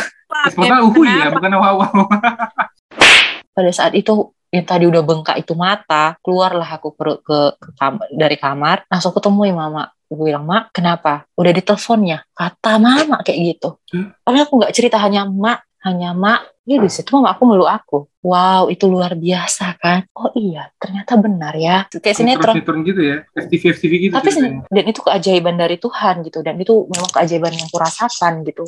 Spontan 0.48 0.80
uhu 0.88 1.02
ya, 1.04 1.28
bukan 1.36 1.52
wow, 1.60 1.76
wow. 1.84 2.08
pada 3.60 3.72
saat 3.76 3.92
itu 3.92 4.32
yang 4.50 4.66
tadi 4.66 4.90
udah 4.90 5.04
bengkak 5.06 5.38
itu 5.38 5.54
mata 5.54 6.18
keluarlah 6.26 6.66
aku 6.66 6.96
ke, 6.98 7.22
ke, 7.22 7.40
ke 7.60 7.70
kamar, 7.78 8.08
dari 8.10 8.38
kamar. 8.40 8.78
Langsung 8.90 9.14
ketemu 9.14 9.52
ya 9.52 9.56
mama. 9.56 9.84
Aku 10.10 10.26
bilang 10.26 10.42
mak 10.42 10.74
kenapa? 10.74 11.30
Udah 11.38 11.54
diteleponnya 11.54 12.26
kata 12.34 12.82
mama 12.82 13.22
kayak 13.22 13.40
gitu. 13.54 13.78
Hmm. 13.94 14.10
tapi 14.26 14.38
aku 14.42 14.58
nggak 14.58 14.74
cerita 14.74 14.98
hanya 14.98 15.30
mak 15.30 15.70
hanya 15.86 16.18
mak. 16.18 16.50
Ya 16.66 16.82
di 16.82 16.90
situ 16.90 17.14
mama 17.14 17.38
aku 17.38 17.46
meluk 17.46 17.70
aku. 17.70 18.10
Wow 18.26 18.74
itu 18.74 18.90
luar 18.90 19.14
biasa 19.14 19.78
kan? 19.78 20.10
Oh 20.18 20.34
iya 20.34 20.74
ternyata 20.82 21.14
benar 21.22 21.54
ya. 21.54 21.86
Kayak 21.94 22.18
sinetron. 22.18 22.58
Sinetron 22.58 22.82
gitu 22.90 23.02
ya, 23.06 23.18
FTV 23.38 23.64
FTV 23.78 23.94
gitu. 24.10 24.14
tapi 24.18 24.30
dan 24.66 24.86
itu 24.90 25.00
keajaiban 25.06 25.56
dari 25.62 25.78
Tuhan 25.78 26.26
gitu. 26.26 26.42
Dan 26.42 26.58
itu 26.58 26.90
memang 26.90 27.12
keajaiban 27.14 27.54
yang 27.54 27.70
kurasakan 27.70 28.42
gitu 28.50 28.66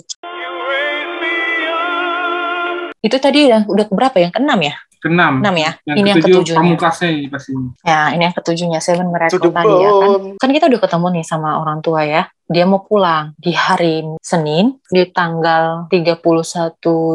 itu 3.01 3.17
tadi 3.17 3.49
yang 3.49 3.65
udah 3.65 3.85
keberapa 3.89 4.17
yang 4.21 4.31
keenam 4.33 4.61
ya 4.61 4.75
Keenam. 5.01 5.41
enam 5.41 5.55
ya 5.57 5.71
Yang 5.89 5.97
ini 5.97 6.07
yang 6.13 6.17
ketujuh 6.21 6.55
ini 6.61 6.77
pasti. 6.77 7.09
Ya, 7.81 8.13
ini 8.13 8.21
yang 8.29 8.35
ketujuhnya 8.37 8.77
Seven 8.77 9.09
Miracle 9.09 9.49
tadi 9.49 9.73
ya 9.81 9.91
kan. 9.97 10.09
Kan 10.37 10.49
kita 10.53 10.69
udah 10.69 10.77
ketemu 10.85 11.07
nih 11.17 11.25
sama 11.25 11.57
orang 11.57 11.81
tua 11.81 12.05
ya. 12.05 12.29
Dia 12.45 12.69
mau 12.69 12.85
pulang 12.85 13.33
di 13.41 13.49
hari 13.57 14.05
Senin 14.21 14.77
di 14.93 15.01
tanggal 15.09 15.89
31 15.89 16.21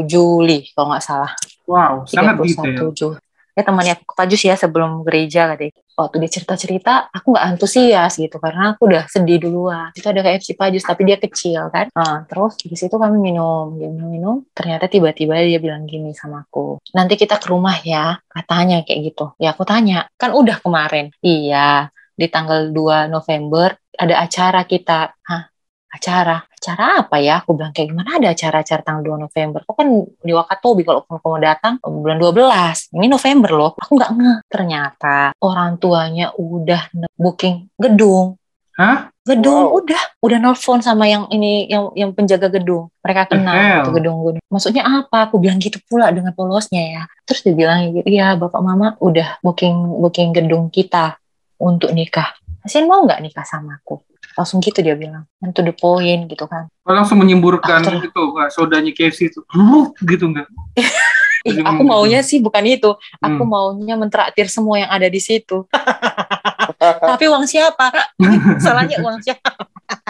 Juli 0.02 0.66
kalau 0.74 0.90
nggak 0.90 1.04
salah. 1.06 1.30
Wow, 1.70 2.02
sangat 2.10 2.42
31 2.42 2.74
detail. 2.74 2.90
Juli. 2.90 3.18
Ya 3.56 3.64
temannya 3.64 3.96
aku 3.96 4.12
Pajus 4.12 4.44
ya 4.44 4.52
sebelum 4.52 5.00
gereja 5.00 5.48
tadi. 5.48 5.72
Waktu 5.96 6.20
dia 6.20 6.28
cerita-cerita, 6.28 7.08
aku 7.08 7.32
nggak 7.32 7.46
antusias 7.56 8.20
gitu 8.20 8.36
karena 8.36 8.76
aku 8.76 8.84
udah 8.84 9.08
sedih 9.08 9.40
duluan. 9.40 9.88
Itu 9.96 10.04
ada 10.12 10.20
KFC 10.20 10.52
Pajus 10.60 10.84
tapi 10.84 11.08
dia 11.08 11.16
kecil 11.16 11.72
kan. 11.72 11.88
Nah, 11.96 12.28
terus 12.28 12.60
di 12.60 12.76
situ 12.76 13.00
kami 13.00 13.16
minum, 13.16 13.72
minum, 13.72 14.12
minum. 14.12 14.36
Ternyata 14.52 14.92
tiba-tiba 14.92 15.40
dia 15.40 15.56
bilang 15.56 15.88
gini 15.88 16.12
sama 16.12 16.44
aku, 16.44 16.84
nanti 16.92 17.16
kita 17.16 17.40
ke 17.40 17.48
rumah 17.48 17.80
ya, 17.80 18.20
katanya 18.28 18.84
kayak 18.84 19.00
gitu. 19.08 19.32
Ya 19.40 19.56
aku 19.56 19.64
tanya, 19.64 20.04
kan 20.20 20.36
udah 20.36 20.60
kemarin. 20.60 21.08
Iya, 21.24 21.88
di 22.12 22.26
tanggal 22.28 22.68
2 22.76 23.08
November 23.08 23.72
ada 23.96 24.20
acara 24.20 24.68
kita. 24.68 25.16
Hah? 25.24 25.55
Acara? 25.86 26.42
Acara 26.44 27.06
apa 27.06 27.16
ya? 27.22 27.40
Aku 27.40 27.54
bilang 27.54 27.70
kayak 27.70 27.94
gimana 27.94 28.18
ada 28.18 28.34
acara-acara 28.34 28.80
tanggal 28.82 29.16
2 29.16 29.24
November? 29.30 29.62
Kok 29.62 29.76
kan 29.78 29.88
di 30.26 30.32
Wakatobi 30.34 30.82
kalau 30.82 31.00
kamu 31.06 31.18
mau 31.22 31.38
datang 31.38 31.74
bulan 31.80 32.18
12. 32.18 32.90
Ini 32.92 33.06
November 33.06 33.50
loh. 33.54 33.70
Aku 33.78 33.94
nggak 33.94 34.10
ngeh. 34.18 34.38
Ternyata 34.50 35.32
orang 35.40 35.78
tuanya 35.78 36.34
udah 36.34 36.90
booking 37.16 37.70
gedung. 37.78 38.34
Hah? 38.76 39.08
Gedung 39.26 39.72
Wow. 39.72 39.82
udah 39.82 40.02
udah 40.22 40.38
nelfon 40.38 40.84
sama 40.84 41.08
yang 41.10 41.26
ini 41.32 41.66
yang 41.66 41.90
yang 41.98 42.10
penjaga 42.14 42.46
gedung. 42.52 42.92
Mereka 43.02 43.32
kenal 43.32 43.54
itu 43.82 43.90
gedung 43.96 44.16
gedung. 44.22 44.44
Maksudnya 44.52 44.84
apa? 44.86 45.26
Aku 45.26 45.40
bilang 45.42 45.58
gitu 45.58 45.80
pula 45.88 46.12
dengan 46.12 46.30
polosnya 46.36 46.82
ya. 46.84 47.02
Terus 47.26 47.42
dia 47.42 47.54
bilang 47.56 47.90
gitu, 47.90 48.06
"Iya, 48.06 48.36
Bapak 48.38 48.60
Mama 48.62 48.94
udah 49.02 49.40
booking 49.42 49.98
booking 49.98 50.30
gedung 50.30 50.68
kita 50.70 51.18
untuk 51.58 51.90
nikah. 51.90 52.36
Hasin 52.62 52.86
mau 52.86 53.02
nggak 53.02 53.18
nikah 53.24 53.42
sama 53.42 53.80
aku?" 53.82 53.98
Langsung 54.34 54.58
gitu 54.58 54.80
dia 54.80 54.92
bilang. 54.92 55.28
And 55.38 55.52
to 55.52 55.60
the 55.60 55.70
point 55.70 56.26
gitu 56.26 56.44
kan. 56.44 56.66
Kau 56.80 56.90
langsung 56.90 57.18
menyemburkan 57.18 57.78
Ah, 57.78 57.84
terus- 57.84 58.04
itu 58.04 58.20
nggak 58.26 58.48
sodanya 58.50 58.90
KFC 58.90 59.28
itu. 59.28 59.40
Lu 59.52 59.94
gitu 59.94 60.26
nggak? 60.26 60.46
Ih, 61.46 61.62
aku 61.62 61.86
maunya 61.86 62.26
sih 62.26 62.42
bukan 62.42 62.64
itu. 62.66 62.90
Aku 63.16 63.42
Hmm. 63.42 63.46
maunya 63.46 63.94
mentraktir 63.94 64.50
semua 64.50 64.82
yang 64.82 64.90
ada 64.90 65.06
di 65.06 65.22
situ. 65.22 65.62
Tapi 67.06 67.24
uang 67.26 67.46
siapa 67.46 67.94
salahnya 68.64 68.98
uang 68.98 69.22
siapa? 69.22 69.54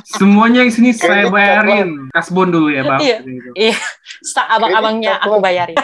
Semuanya 0.02 0.64
di 0.64 0.72
sini 0.72 0.90
saya 0.90 1.28
bayarin. 1.28 2.08
Kasbon 2.08 2.48
dulu 2.48 2.72
ya 2.72 2.80
bang. 2.82 3.00
Iya. 3.02 3.16
Gitu. 3.20 3.50
Sa 4.24 4.48
abang-abangnya 4.48 5.20
aku 5.20 5.36
bayarin. 5.36 5.76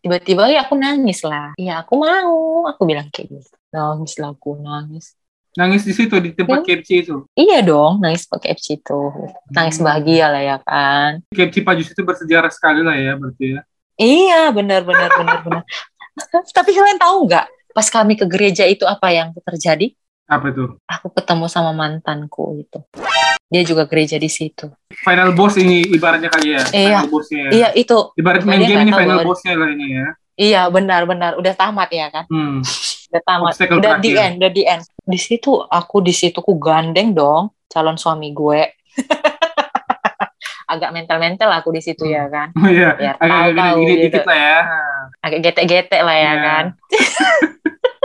Tiba-tiba 0.00 0.48
ya 0.48 0.64
aku 0.64 0.74
nangis 0.74 1.22
lah. 1.22 1.54
Iya 1.54 1.84
aku 1.84 1.94
mau. 1.94 2.66
Aku 2.66 2.82
bilang 2.82 3.06
kayak 3.12 3.30
gitu. 3.30 3.50
Nangis 3.70 4.18
lah 4.18 4.34
aku 4.34 4.58
nangis 4.58 5.14
Nangis 5.52 5.82
di 5.82 5.90
situ 5.90 6.14
di 6.16 6.30
tempat 6.30 6.62
Hmm. 6.62 6.66
KFC 6.68 6.90
itu. 7.02 7.26
iya 7.34 7.58
dong 7.60 7.98
nangis 7.98 8.22
pakai 8.24 8.54
FC 8.54 8.76
itu 8.76 9.00
nangis 9.48 9.76
Hmm. 9.76 9.86
bahagia 9.86 10.26
lah 10.28 10.42
ya 10.44 10.56
kan 10.60 11.26
KFC 11.28 11.60
Pajus 11.60 11.90
itu 11.90 12.02
bersejarah 12.02 12.50
sekali 12.50 12.80
lah 12.80 12.94
ya 12.94 13.14
berarti 13.14 13.46
ya. 13.54 13.60
Iya, 13.96 14.48
benar 14.50 14.80
benar 14.80 15.10
benar 15.12 15.38
benar. 15.42 15.62
Tapi 16.56 16.70
kalian 16.70 16.96
tahu 16.96 17.26
nggak, 17.26 17.46
pas 17.70 17.86
kami 17.86 18.14
ke 18.14 18.24
gereja 18.24 18.64
itu 18.64 18.84
apa 18.84 19.10
yang 19.10 19.34
terjadi? 19.36 19.92
Apa 20.24 20.48
itu? 20.48 20.78
Aku 20.86 21.10
ketemu 21.10 21.50
sama 21.50 21.74
mantanku 21.74 22.56
itu. 22.56 22.78
Dia 23.44 23.60
juga 23.60 23.84
gereja 23.84 24.14
di 24.14 24.30
situ. 24.30 24.70
Final 24.96 25.34
boss 25.34 25.58
ini 25.58 25.82
ibaratnya 25.84 26.30
kali 26.30 26.54
ya. 26.54 26.62
Iya. 26.70 26.98
Final 27.02 27.10
bossnya. 27.10 27.40
ya. 27.42 27.50
Iya, 27.50 27.68
itu. 27.74 27.98
Ibarat 28.14 28.42
main 28.46 28.62
game 28.62 28.86
ini 28.86 28.92
final 28.94 29.20
bossnya 29.20 29.52
lah 29.52 29.68
ini 29.68 29.86
ya. 29.90 30.06
Iya, 30.40 30.72
benar 30.72 31.04
benar. 31.04 31.36
Udah 31.36 31.52
tamat 31.52 31.92
ya 31.92 32.08
kan? 32.08 32.24
Hmm. 32.26 32.64
Udah 33.12 33.22
tamat. 33.22 33.52
Obstacle 33.52 33.76
udah 33.76 34.00
di 34.00 34.10
end, 34.14 34.40
udah 34.40 34.48
di 34.48 34.62
end. 34.64 34.82
Di 34.96 35.18
situ 35.20 35.52
aku 35.60 36.00
di 36.00 36.10
situ 36.10 36.40
ku 36.40 36.56
gandeng 36.56 37.12
dong 37.12 37.52
calon 37.68 37.94
suami 37.94 38.32
gue. 38.32 38.60
Agak 40.70 40.94
mental-mental 40.94 41.50
aku 41.50 41.74
di 41.74 41.82
situ 41.82 42.06
ya 42.06 42.24
kan. 42.26 42.54
Oh 42.56 42.70
iya. 42.70 42.94
Biar 42.94 43.14
Agak 43.18 43.36
tahu-tahu 43.52 43.76
gini 43.76 43.92
gitu. 43.92 44.04
dikit 44.08 44.24
lah 44.24 44.38
ya. 44.38 44.58
Agak 45.20 45.40
getek-getek 45.44 46.00
lah 46.00 46.16
ya 46.16 46.22
Iya. 46.24 46.34
kan. 46.40 46.64